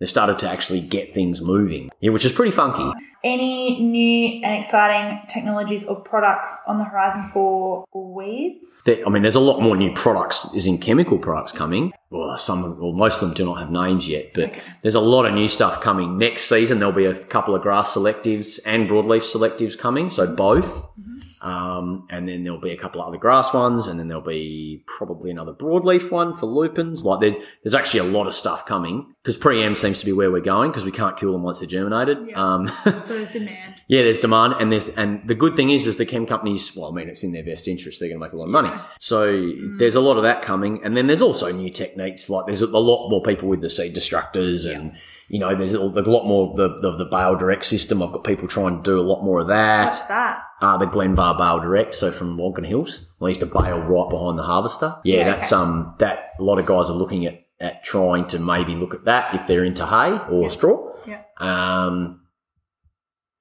They've 0.00 0.08
started 0.08 0.38
to 0.40 0.48
actually 0.48 0.80
get 0.80 1.12
things 1.12 1.40
moving. 1.40 1.90
Yeah, 2.00 2.10
which 2.10 2.24
is 2.24 2.30
pretty 2.30 2.52
funky. 2.52 2.88
Any 3.24 3.80
new 3.80 4.44
and 4.44 4.60
exciting 4.62 5.22
technologies 5.28 5.84
or 5.88 6.00
products 6.02 6.62
on 6.68 6.78
the 6.78 6.84
horizon 6.84 7.28
for 7.32 7.84
weeds? 7.92 8.80
There, 8.84 9.04
I 9.04 9.10
mean, 9.10 9.22
there's 9.22 9.34
a 9.34 9.40
lot 9.40 9.60
more 9.60 9.76
new 9.76 9.92
products, 9.94 10.54
is 10.54 10.66
in 10.66 10.78
chemical 10.78 11.18
products 11.18 11.50
coming. 11.50 11.92
Well, 12.10 12.38
some, 12.38 12.78
well, 12.80 12.92
most 12.92 13.20
of 13.20 13.28
them 13.28 13.36
do 13.36 13.44
not 13.44 13.58
have 13.58 13.70
names 13.72 14.06
yet, 14.08 14.34
but 14.34 14.44
Okay. 14.50 14.60
there's 14.82 14.94
a 14.94 15.00
lot 15.00 15.26
of 15.26 15.34
new 15.34 15.48
stuff 15.48 15.80
coming. 15.80 16.16
Next 16.16 16.44
season, 16.48 16.78
there'll 16.78 16.94
be 16.94 17.04
a 17.06 17.14
couple 17.14 17.56
of 17.56 17.62
grass 17.62 17.92
selectives 17.94 18.60
and 18.64 18.88
broadleaf 18.88 19.22
selectives 19.22 19.76
coming, 19.76 20.10
so 20.10 20.28
both. 20.32 20.86
Mm-hmm. 20.96 21.18
Um, 21.40 22.06
and 22.10 22.28
then 22.28 22.44
there'll 22.44 22.58
be 22.60 22.72
a 22.72 22.76
couple 22.76 23.00
of 23.00 23.08
other 23.08 23.18
grass 23.18 23.52
ones, 23.54 23.86
and 23.86 23.98
then 23.98 24.08
there'll 24.08 24.22
be 24.22 24.82
probably 24.86 25.30
another 25.30 25.52
broadleaf 25.52 26.10
one 26.10 26.34
for 26.34 26.46
lupins. 26.46 27.04
Like 27.04 27.20
there's, 27.20 27.42
there's 27.62 27.74
actually 27.74 28.00
a 28.00 28.12
lot 28.12 28.26
of 28.26 28.34
stuff 28.34 28.66
coming 28.66 29.14
because 29.22 29.36
pre-em 29.36 29.74
seems 29.74 30.00
to 30.00 30.06
be 30.06 30.12
where 30.12 30.30
we're 30.30 30.40
going 30.40 30.70
because 30.70 30.84
we 30.84 30.90
can't 30.90 31.16
kill 31.16 31.32
them 31.32 31.42
once 31.42 31.60
they're 31.60 31.68
germinated. 31.68 32.18
Yeah. 32.28 32.42
Um, 32.42 32.68
So 32.68 32.90
there's 33.08 33.30
demand. 33.30 33.76
Yeah, 33.88 34.02
there's 34.02 34.18
demand, 34.18 34.54
and 34.58 34.72
there's 34.72 34.88
and 34.90 35.26
the 35.26 35.34
good 35.34 35.56
thing 35.56 35.70
is, 35.70 35.86
is 35.86 35.96
the 35.96 36.06
chem 36.06 36.26
companies. 36.26 36.74
Well, 36.76 36.90
I 36.90 36.94
mean, 36.94 37.08
it's 37.08 37.22
in 37.22 37.32
their 37.32 37.44
best 37.44 37.68
interest; 37.68 38.00
they're 38.00 38.08
going 38.08 38.20
to 38.20 38.24
make 38.26 38.32
a 38.32 38.36
lot 38.36 38.44
of 38.44 38.50
money. 38.50 38.70
So 38.98 39.52
there's 39.78 39.96
a 39.96 40.00
lot 40.00 40.16
of 40.16 40.22
that 40.24 40.42
coming, 40.42 40.84
and 40.84 40.96
then 40.96 41.06
there's 41.06 41.22
also 41.22 41.52
new 41.52 41.70
techniques. 41.70 42.28
Like 42.28 42.46
there's 42.46 42.62
a 42.62 42.66
lot 42.66 43.08
more 43.08 43.22
people 43.22 43.48
with 43.48 43.60
the 43.60 43.70
seed 43.70 43.94
destructors, 43.94 44.70
and 44.70 44.96
you 45.28 45.38
know, 45.38 45.54
there's 45.54 45.74
a, 45.74 45.80
lot 45.80 46.26
more 46.26 46.54
the, 46.56 46.76
the 46.80 46.92
the 46.92 47.04
Bale 47.04 47.36
Direct 47.36 47.64
system. 47.64 48.02
I've 48.02 48.12
got 48.12 48.24
people 48.24 48.48
trying 48.48 48.76
to 48.78 48.82
do 48.82 48.98
a 48.98 49.02
lot 49.02 49.22
more 49.22 49.40
of 49.40 49.48
that. 49.48 49.84
What's 49.86 50.02
that? 50.02 50.42
Uh, 50.60 50.76
the 50.78 50.86
Glenvar 50.86 51.36
Bale 51.38 51.60
Direct, 51.60 51.94
so 51.94 52.10
from 52.10 52.36
Wongan 52.38 52.66
Hills. 52.66 53.10
I 53.20 53.28
used 53.28 53.40
to 53.40 53.46
bale 53.46 53.78
right 53.80 54.08
behind 54.10 54.38
the 54.38 54.42
harvester. 54.42 54.96
Yeah, 55.04 55.16
Yeah, 55.18 55.24
that's 55.24 55.52
okay. 55.52 55.62
um 55.62 55.94
that 55.98 56.30
a 56.38 56.42
lot 56.42 56.58
of 56.58 56.66
guys 56.66 56.88
are 56.90 56.94
looking 56.96 57.26
at 57.26 57.44
at 57.60 57.82
trying 57.84 58.26
to 58.28 58.38
maybe 58.38 58.74
look 58.76 58.94
at 58.94 59.04
that 59.04 59.34
if 59.34 59.46
they're 59.46 59.64
into 59.64 59.84
hay 59.86 60.18
or 60.30 60.48
straw. 60.48 60.92
Yeah. 61.06 61.22
Um, 61.38 62.20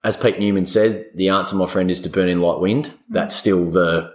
as 0.03 0.17
Pete 0.17 0.39
Newman 0.39 0.65
says, 0.65 1.03
the 1.15 1.29
answer, 1.29 1.55
my 1.55 1.67
friend, 1.67 1.91
is 1.91 2.01
to 2.01 2.09
burn 2.09 2.29
in 2.29 2.39
light 2.41 2.59
wind. 2.59 2.93
That's 3.09 3.35
still 3.35 3.69
the 3.69 4.11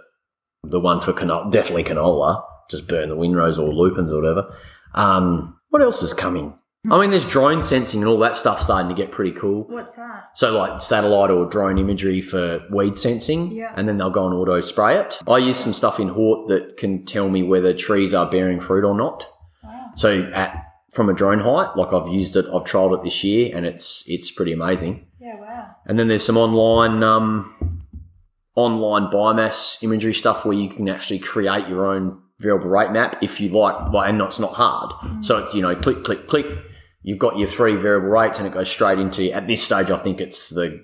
the 0.63 0.79
one 0.79 1.01
for 1.01 1.13
canola, 1.13 1.51
definitely 1.51 1.83
canola. 1.83 2.43
Just 2.69 2.87
burn 2.87 3.09
the 3.09 3.15
windrows 3.15 3.59
or 3.59 3.73
lupins 3.73 4.11
or 4.11 4.21
whatever. 4.21 4.55
Um, 4.93 5.57
what 5.69 5.81
else 5.81 6.01
is 6.03 6.13
coming? 6.13 6.53
I 6.91 6.99
mean, 6.99 7.11
there's 7.11 7.23
drone 7.23 7.61
sensing 7.61 8.01
and 8.01 8.09
all 8.09 8.19
that 8.19 8.35
stuff 8.35 8.59
starting 8.59 8.89
to 8.89 8.95
get 8.95 9.09
pretty 9.09 9.31
cool. 9.31 9.63
What's 9.69 9.93
that? 9.93 10.31
So, 10.35 10.57
like 10.57 10.81
satellite 10.81 11.31
or 11.31 11.45
drone 11.45 11.77
imagery 11.77 12.19
for 12.19 12.61
weed 12.69 12.97
sensing, 12.97 13.51
Yeah. 13.53 13.73
and 13.77 13.87
then 13.87 13.97
they'll 13.97 14.09
go 14.09 14.25
and 14.25 14.33
auto 14.35 14.59
spray 14.59 14.97
it. 14.97 15.17
I 15.25 15.37
use 15.37 15.55
some 15.57 15.73
stuff 15.73 15.97
in 15.97 16.09
Hort 16.09 16.49
that 16.49 16.75
can 16.75 17.05
tell 17.05 17.29
me 17.29 17.41
whether 17.41 17.73
trees 17.73 18.13
are 18.13 18.29
bearing 18.29 18.59
fruit 18.59 18.83
or 18.83 18.95
not. 18.97 19.25
Wow. 19.63 19.91
So, 19.95 20.29
at 20.33 20.61
from 20.91 21.09
a 21.09 21.13
drone 21.13 21.39
height, 21.39 21.75
like 21.77 21.93
I've 21.93 22.09
used 22.09 22.35
it, 22.35 22.45
I've 22.47 22.65
trialed 22.65 22.97
it 22.99 23.03
this 23.03 23.23
year, 23.23 23.55
and 23.55 23.65
it's 23.65 24.03
it's 24.07 24.29
pretty 24.29 24.51
amazing. 24.51 25.07
Yeah, 25.21 25.39
wow. 25.39 25.67
And 25.87 25.97
then 25.97 26.09
there's 26.09 26.25
some 26.25 26.37
online 26.37 27.01
um, 27.01 27.79
online 28.55 29.03
biomass 29.09 29.81
imagery 29.83 30.13
stuff 30.13 30.43
where 30.43 30.55
you 30.57 30.69
can 30.69 30.89
actually 30.89 31.19
create 31.19 31.69
your 31.69 31.85
own 31.85 32.19
variable 32.39 32.67
rate 32.67 32.91
map 32.91 33.23
if 33.23 33.39
you 33.39 33.47
like, 33.49 33.91
like 33.93 34.09
and 34.09 34.21
it's 34.21 34.39
not 34.39 34.51
hard. 34.53 34.91
So 35.23 35.37
it's 35.37 35.53
you 35.53 35.61
know 35.61 35.75
click 35.75 36.03
click 36.03 36.27
click. 36.27 36.45
You've 37.03 37.19
got 37.19 37.37
your 37.37 37.47
three 37.47 37.75
variable 37.75 38.09
rates, 38.09 38.39
and 38.39 38.47
it 38.47 38.53
goes 38.53 38.69
straight 38.69 38.97
into. 38.97 39.31
At 39.31 39.47
this 39.47 39.63
stage, 39.63 39.91
I 39.91 39.97
think 39.97 40.19
it's 40.21 40.49
the 40.49 40.83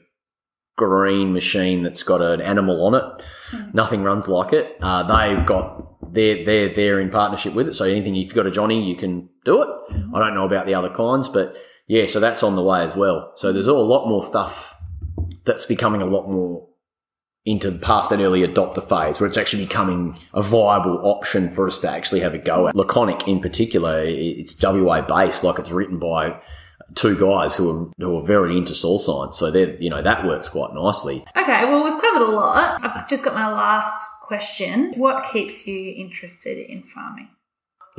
green 0.78 1.34
machine 1.34 1.84
that's 1.84 2.04
got 2.04 2.22
an 2.22 2.40
animal 2.42 2.86
on 2.86 2.96
it. 2.96 3.26
Nothing 3.74 4.04
runs 4.04 4.28
like 4.28 4.54
it. 4.54 4.78
Uh, 4.82 5.04
they've 5.04 5.46
got 5.46 6.14
they're 6.14 6.46
they're 6.46 6.74
they're 6.74 7.00
in 7.00 7.10
partnership 7.10 7.54
with 7.54 7.68
it. 7.68 7.74
So 7.74 7.86
anything 7.86 8.16
if 8.16 8.24
you've 8.24 8.34
got 8.34 8.48
a 8.48 8.52
Johnny, 8.52 8.88
you 8.88 8.96
can 8.96 9.30
do 9.46 9.62
it. 9.62 9.70
I 10.14 10.20
don't 10.20 10.36
know 10.36 10.46
about 10.46 10.66
the 10.66 10.76
other 10.76 10.90
kinds, 10.90 11.30
but 11.30 11.56
yeah, 11.88 12.06
so 12.06 12.20
that's 12.20 12.44
on 12.44 12.56
the 12.56 12.64
way 12.64 12.84
as 12.84 12.96
well. 12.96 13.34
So 13.36 13.52
there's 13.52 13.68
a 13.68 13.74
lot 13.74 14.08
more 14.08 14.24
stuff 14.24 14.76
that's 15.44 15.66
becoming 15.66 16.02
a 16.02 16.06
lot 16.06 16.30
more 16.30 16.69
into 17.46 17.72
the 17.72 17.80
past 17.80 18.10
that 18.10 18.20
early 18.20 18.46
adopter 18.46 18.84
phase, 18.84 19.20
where 19.20 19.28
it's 19.28 19.38
actually 19.38 19.66
becoming 19.66 20.18
a 20.34 20.42
viable 20.42 21.00
option 21.06 21.50
for 21.50 21.68
us 21.68 21.80
to 21.80 21.90
actually 21.90 22.20
have 22.20 22.34
a 22.34 22.38
go 22.38 22.68
at. 22.68 22.76
Laconic, 22.76 23.28
in 23.28 23.40
particular, 23.40 24.02
it's 24.04 24.62
WA 24.62 25.02
based, 25.02 25.44
like 25.44 25.60
it's 25.60 25.72
written 25.72 26.00
by 26.00 26.40
two 26.96 27.18
guys 27.20 27.56
who 27.56 27.70
are 27.70 27.90
who 28.00 28.18
are 28.18 28.26
very 28.26 28.58
into 28.58 28.74
soil 28.74 29.00
science. 29.00 29.38
So 29.38 29.52
they 29.52 29.78
you 29.80 29.90
know 29.90 30.02
that 30.02 30.26
works 30.26 30.50
quite 30.50 30.74
nicely. 30.74 31.24
Okay, 31.36 31.66
well, 31.66 31.84
we've 31.84 32.02
covered 32.02 32.24
a 32.24 32.32
lot. 32.32 32.84
I've 32.84 33.08
just 33.08 33.24
got 33.24 33.34
my 33.34 33.52
last 33.52 34.06
question. 34.22 34.94
What 34.96 35.26
keeps 35.32 35.68
you 35.68 35.94
interested 35.98 36.58
in 36.58 36.84
farming? 36.84 37.30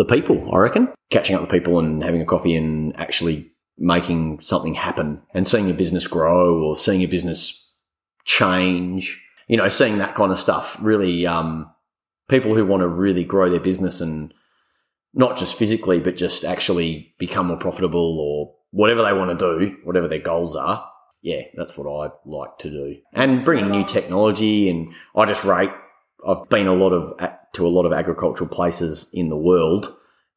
the 0.00 0.04
people, 0.04 0.54
I 0.54 0.58
reckon. 0.58 0.88
Catching 1.10 1.36
up 1.36 1.42
with 1.42 1.50
people 1.50 1.78
and 1.78 2.02
having 2.02 2.22
a 2.22 2.24
coffee 2.24 2.54
and 2.56 2.98
actually 2.98 3.52
making 3.76 4.40
something 4.40 4.74
happen 4.74 5.20
and 5.34 5.46
seeing 5.46 5.70
a 5.70 5.74
business 5.74 6.06
grow 6.06 6.62
or 6.62 6.76
seeing 6.76 7.02
a 7.02 7.06
business 7.06 7.76
change, 8.24 9.22
you 9.50 9.56
know, 9.56 9.68
seeing 9.68 9.98
that 9.98 10.14
kind 10.14 10.32
of 10.32 10.40
stuff. 10.40 10.76
Really, 10.80 11.26
um, 11.26 11.70
people 12.28 12.54
who 12.54 12.64
want 12.64 12.82
to 12.82 12.88
really 12.88 13.24
grow 13.24 13.50
their 13.50 13.60
business 13.60 14.00
and 14.00 14.32
not 15.12 15.36
just 15.36 15.58
physically, 15.58 16.00
but 16.00 16.16
just 16.16 16.44
actually 16.44 17.14
become 17.18 17.48
more 17.48 17.58
profitable 17.58 18.18
or 18.18 18.54
whatever 18.70 19.02
they 19.02 19.12
want 19.12 19.38
to 19.38 19.58
do, 19.58 19.76
whatever 19.84 20.06
their 20.08 20.20
goals 20.20 20.54
are. 20.56 20.88
Yeah, 21.22 21.42
that's 21.54 21.76
what 21.76 21.86
I 21.86 22.12
like 22.24 22.58
to 22.58 22.70
do. 22.70 22.96
And 23.12 23.44
bringing 23.44 23.70
new 23.70 23.84
technology 23.84 24.70
and 24.70 24.92
I 25.14 25.26
just 25.26 25.44
rate 25.44 25.70
I've 26.26 26.48
been 26.48 26.66
a 26.66 26.74
lot 26.74 26.92
of 26.92 27.16
to 27.54 27.66
a 27.66 27.68
lot 27.68 27.86
of 27.86 27.92
agricultural 27.92 28.48
places 28.48 29.08
in 29.12 29.28
the 29.28 29.36
world, 29.36 29.94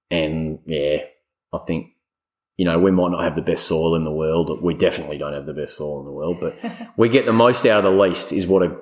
and 0.10 0.60
yeah, 0.66 0.98
I 1.54 1.58
think 1.66 1.88
you 2.58 2.66
know 2.66 2.80
we 2.80 2.92
might 2.92 3.12
not 3.12 3.24
have 3.24 3.36
the 3.36 3.42
best 3.42 3.68
soil 3.68 3.96
in 3.96 4.04
the 4.04 4.12
world. 4.12 4.62
We 4.62 4.74
definitely 4.74 5.18
don't 5.18 5.34
have 5.34 5.46
the 5.46 5.54
best 5.54 5.78
soil 5.78 6.00
in 6.00 6.06
the 6.06 6.12
world, 6.12 6.38
but 6.42 6.58
we 6.98 7.10
get 7.10 7.26
the 7.26 7.34
most 7.34 7.66
out 7.66 7.86
of 7.86 7.92
the 7.92 8.00
least. 8.00 8.32
Is 8.32 8.48
what 8.48 8.64
a, 8.64 8.76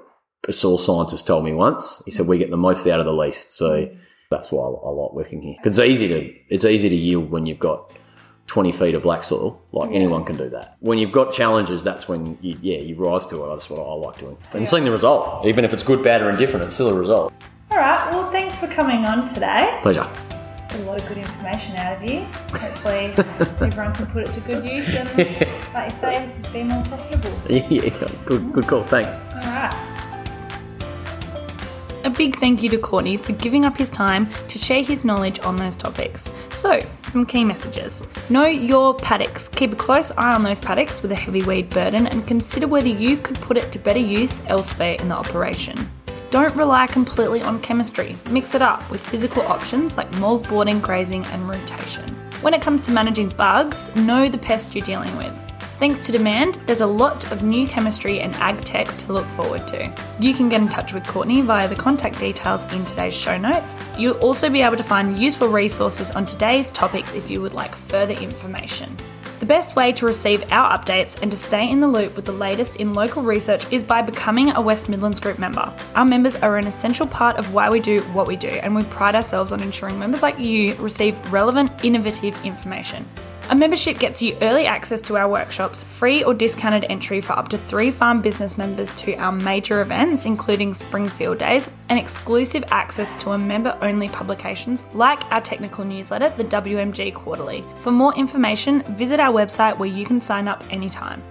a 0.48 0.54
soil 0.54 0.78
scientist 0.78 1.28
told 1.28 1.46
me 1.46 1.54
once. 1.54 2.02
He 2.06 2.12
said 2.12 2.28
we 2.28 2.38
get 2.38 2.50
the 2.50 2.58
most 2.58 2.88
out 2.88 3.00
of 3.00 3.06
the 3.06 3.14
least. 3.14 3.54
So 3.54 3.86
mm. 3.86 3.98
that's 4.30 4.52
why 4.52 4.64
I, 4.64 4.70
I 4.70 4.90
like 4.90 5.14
working 5.14 5.42
here 5.42 5.56
because 5.58 5.78
it's 5.78 5.88
easy 5.88 6.08
to 6.08 6.54
it's 6.54 6.66
easy 6.66 6.90
to 6.90 6.96
yield 6.96 7.32
when 7.32 7.46
you've 7.46 7.60
got. 7.60 7.92
20 8.48 8.74
feet 8.74 8.96
of 8.96 9.04
black 9.04 9.24
soil, 9.24 9.62
like 9.72 9.92
mm. 9.92 9.96
anyone 9.96 10.26
can 10.26 10.36
do 10.36 10.50
that. 10.50 10.76
When 10.82 10.98
you've 10.98 11.14
got 11.14 11.32
challenges, 11.32 11.86
that's 11.86 12.10
when 12.10 12.38
you, 12.42 12.58
yeah, 12.62 12.80
you 12.80 12.96
rise 12.96 13.26
to 13.28 13.46
it. 13.46 13.48
That's 13.48 13.70
what 13.70 13.80
I 13.80 13.94
like 13.94 14.20
doing. 14.20 14.36
And 14.52 14.68
seeing 14.68 14.84
the 14.84 14.92
result, 14.92 15.46
even 15.46 15.64
if 15.64 15.72
it's 15.72 15.84
good, 15.84 16.04
bad, 16.04 16.22
or 16.22 16.30
indifferent, 16.30 16.66
it's 16.66 16.76
still 16.76 16.90
a 16.90 16.94
result. 16.94 17.32
All 17.70 17.78
right, 17.78 18.14
well, 18.14 18.30
thanks 18.30 18.60
for 18.60 18.68
coming 18.68 19.06
on 19.06 19.26
today. 19.26 19.80
Pleasure. 19.82 20.02
Got 20.02 20.76
a 20.76 20.84
lot 20.84 21.02
of 21.02 21.08
good 21.08 21.20
information 21.20 21.78
out 21.78 22.04
of 22.04 22.10
you. 22.10 22.26
Hopefully, 22.60 23.14
everyone 23.66 23.96
can 23.96 24.08
put 24.08 24.28
it 24.28 24.34
to 24.34 24.42
good 24.42 24.68
use 24.68 24.94
and, 24.96 25.08
like 25.74 25.90
you 25.90 25.98
say, 25.98 26.30
be 26.52 26.64
more 26.64 26.84
profitable. 26.84 27.32
yeah, 27.70 28.10
good, 28.26 28.52
good 28.52 28.68
call. 28.68 28.84
Thanks. 28.84 29.18
All 29.30 29.36
right. 29.36 29.91
A 32.04 32.10
big 32.10 32.36
thank 32.38 32.64
you 32.64 32.70
to 32.70 32.80
Courtney 32.80 33.16
for 33.16 33.34
giving 33.34 33.64
up 33.64 33.78
his 33.78 33.90
time 33.90 34.28
to 34.48 34.58
share 34.58 34.82
his 34.82 35.06
knowledge 35.06 35.40
on 35.42 35.56
those 35.56 35.76
topics. 35.76 36.32
So, 36.52 36.80
some 37.04 37.28
key 37.28 37.44
messages. 37.44 38.04
Know 38.28 38.48
your 38.48 38.96
paddocks. 38.96 39.50
Keep 39.50 39.74
a 39.74 39.76
close 39.76 40.12
eye 40.18 40.34
on 40.34 40.42
those 40.42 40.60
paddocks 40.60 41.04
with 41.04 41.12
a 41.12 41.16
heavy 41.16 41.44
weed 41.44 41.70
burden 41.70 42.08
and 42.08 42.26
consider 42.26 42.68
whether 42.68 42.88
you 42.88 43.18
could 43.18 43.40
put 43.40 43.56
it 43.56 43.72
to 43.74 43.80
better 43.80 44.00
use 44.00 44.42
elsewhere 44.48 44.96
in 45.00 45.10
the 45.10 45.16
operation. 45.16 45.92
Don't 46.32 46.56
rely 46.56 46.88
completely 46.88 47.44
on 47.44 47.60
chemistry. 47.62 48.18
Mix 48.32 48.56
it 48.56 48.64
up 48.64 48.90
with 48.90 49.06
physical 49.06 49.44
options 49.44 49.96
like 49.96 50.10
moldboarding, 50.14 50.82
grazing, 50.82 51.24
and 51.26 51.48
rotation. 51.48 52.10
When 52.42 52.56
it 52.56 52.64
comes 52.64 52.82
to 52.84 52.92
managing 52.92 53.30
bugs, 53.30 53.96
know 53.96 54.28
the 54.28 54.40
pest 54.40 54.74
you're 54.74 54.84
dealing 54.84 55.16
with. 55.18 55.51
Thanks 55.82 56.06
to 56.06 56.12
demand, 56.12 56.60
there's 56.68 56.82
a 56.82 56.86
lot 56.86 57.32
of 57.32 57.42
new 57.42 57.66
chemistry 57.66 58.20
and 58.20 58.36
ag 58.36 58.64
tech 58.64 58.88
to 59.00 59.14
look 59.14 59.26
forward 59.30 59.68
to. 59.70 59.92
You 60.20 60.32
can 60.32 60.48
get 60.48 60.62
in 60.62 60.70
touch 60.70 60.94
with 60.94 61.08
Courtney 61.08 61.42
via 61.42 61.68
the 61.68 61.74
contact 61.74 62.20
details 62.20 62.72
in 62.72 62.86
today's 62.86 63.16
show 63.16 63.36
notes. 63.36 63.74
You'll 63.98 64.20
also 64.20 64.48
be 64.48 64.62
able 64.62 64.78
to 64.78 64.84
find 64.84 65.18
useful 65.18 65.48
resources 65.48 66.12
on 66.12 66.28
today's 66.28 66.70
topics 66.70 67.16
if 67.16 67.32
you 67.32 67.42
would 67.42 67.56
like 67.56 67.74
further 67.74 68.14
information. 68.14 68.96
The 69.40 69.48
best 69.48 69.76
way 69.76 69.92
to 69.94 70.06
receive 70.06 70.46
our 70.52 70.78
updates 70.78 71.20
and 71.20 71.32
to 71.32 71.38
stay 71.40 71.68
in 71.68 71.80
the 71.80 71.88
loop 71.88 72.16
with 72.16 72.26
the 72.26 72.32
latest 72.32 72.76
in 72.76 72.94
local 72.94 73.24
research 73.24 73.66
is 73.74 73.84
by 73.84 74.04
becoming 74.04 74.52
a 74.52 74.62
West 74.62 74.88
Midlands 74.88 75.20
Group 75.20 75.40
member. 75.40 75.74
Our 75.96 76.06
members 76.06 76.36
are 76.36 76.60
an 76.60 76.68
essential 76.68 77.08
part 77.08 77.38
of 77.38 77.56
why 77.56 77.72
we 77.72 77.80
do 77.80 78.02
what 78.14 78.28
we 78.28 78.36
do, 78.36 78.50
and 78.50 78.76
we 78.76 78.84
pride 78.84 79.16
ourselves 79.16 79.52
on 79.52 79.62
ensuring 79.62 79.98
members 79.98 80.22
like 80.22 80.38
you 80.38 80.76
receive 80.76 81.34
relevant, 81.34 81.72
innovative 81.84 82.40
information. 82.46 83.04
A 83.50 83.56
membership 83.56 84.00
gets 84.00 84.22
you 84.22 84.38
early 84.42 84.66
access 84.66 85.02
to 85.02 85.18
our 85.18 85.28
workshops, 85.28 85.84
free 85.84 86.24
or 86.24 86.34
discounted 86.34 86.86
entry 86.90 87.20
for 87.20 87.34
up 87.34 87.50
to 87.50 87.58
three 87.58 87.92
farm 87.92 88.22
business 88.22 88.58
members 88.58 88.92
to 88.94 89.16
our 89.16 89.32
major 89.32 89.82
events, 89.82 90.26
including 90.26 90.74
Springfield 90.74 91.40
Days, 91.40 91.70
and 91.90 92.00
exclusive 92.00 92.64
access 92.70 93.16
to 93.18 93.32
a 93.32 93.38
member 93.38 93.78
only 93.82 94.08
publications 94.08 94.86
like 94.94 95.20
our 95.32 95.42
technical 95.42 95.84
newsletter, 95.84 96.30
the 96.38 96.46
WMG 96.46 97.14
Quarterly. 97.14 97.66
For 97.80 97.92
more 97.92 98.16
information, 98.16 98.84
visit 98.96 99.20
our 99.20 99.34
website 99.34 99.78
where 99.78 99.90
you 99.90 100.06
can 100.06 100.22
sign 100.22 100.48
up 100.48 100.64
anytime. 100.72 101.22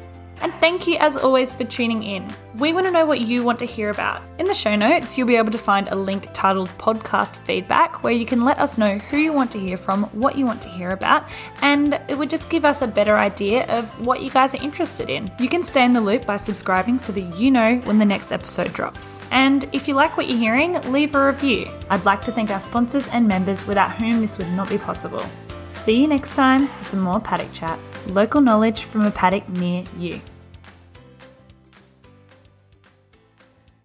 And 0.43 0.53
thank 0.55 0.87
you 0.87 0.97
as 0.99 1.17
always 1.17 1.53
for 1.53 1.65
tuning 1.65 2.03
in. 2.03 2.35
We 2.57 2.73
want 2.73 2.87
to 2.87 2.93
know 2.93 3.07
what 3.07 3.21
you 3.21 3.43
want 3.43 3.59
to 3.61 3.65
hear 3.67 3.91
about. 3.91 4.23
In 4.39 4.47
the 4.47 4.55
show 4.55 4.75
notes, 4.75 5.17
you'll 5.17 5.27
be 5.27 5.37
able 5.37 5.53
to 5.53 5.59
find 5.59 5.89
a 5.89 5.95
link 5.95 6.29
titled 6.33 6.69
Podcast 6.79 7.37
Feedback 7.45 8.03
where 8.03 8.13
you 8.13 8.27
can 8.27 8.45
let 8.45 8.59
us 8.59 8.79
know 8.79 8.99
who 8.99 9.19
you 9.19 9.33
want 9.33 9.51
to 9.53 9.59
hear 9.59 9.77
from, 9.77 10.05
what 10.05 10.37
you 10.37 10.47
want 10.47 10.63
to 10.63 10.69
hear 10.69 10.91
about, 10.91 11.29
and 11.63 12.01
it 12.09 12.17
would 12.17 12.31
just 12.31 12.51
give 12.51 12.65
us 12.65 12.83
a 12.83 12.87
better 12.87 13.17
idea 13.17 13.67
of 13.67 13.87
what 14.05 14.23
you 14.23 14.31
guys 14.31 14.55
are 14.55 14.63
interested 14.63 15.11
in. 15.11 15.31
You 15.39 15.49
can 15.49 15.63
stay 15.63 15.85
in 15.85 15.93
the 15.93 16.01
loop 16.01 16.27
by 16.27 16.37
subscribing 16.37 16.99
so 16.99 17.13
that 17.13 17.37
you 17.37 17.51
know 17.51 17.77
when 17.85 17.99
the 17.99 18.05
next 18.05 18.33
episode 18.33 18.73
drops. 18.73 19.23
And 19.31 19.69
if 19.73 19.87
you 19.87 19.95
like 19.95 20.17
what 20.17 20.29
you're 20.29 20.39
hearing, 20.39 20.81
leave 20.91 21.15
a 21.15 21.27
review. 21.27 21.71
I'd 21.91 22.05
like 22.05 22.25
to 22.25 22.33
thank 22.33 22.51
our 22.51 22.61
sponsors 22.61 23.09
and 23.09 23.29
members 23.29 23.67
without 23.67 23.93
whom 23.93 24.21
this 24.21 24.39
would 24.39 24.51
not 24.53 24.69
be 24.69 24.79
possible. 24.79 25.25
See 25.69 26.01
you 26.01 26.09
next 26.09 26.35
time 26.35 26.67
for 26.69 26.83
some 26.83 27.01
more 27.01 27.21
paddock 27.21 27.53
chat. 27.53 27.79
Local 28.07 28.41
knowledge 28.41 28.85
from 28.85 29.03
a 29.03 29.11
paddock 29.11 29.49
near 29.49 29.85
you. 29.97 30.21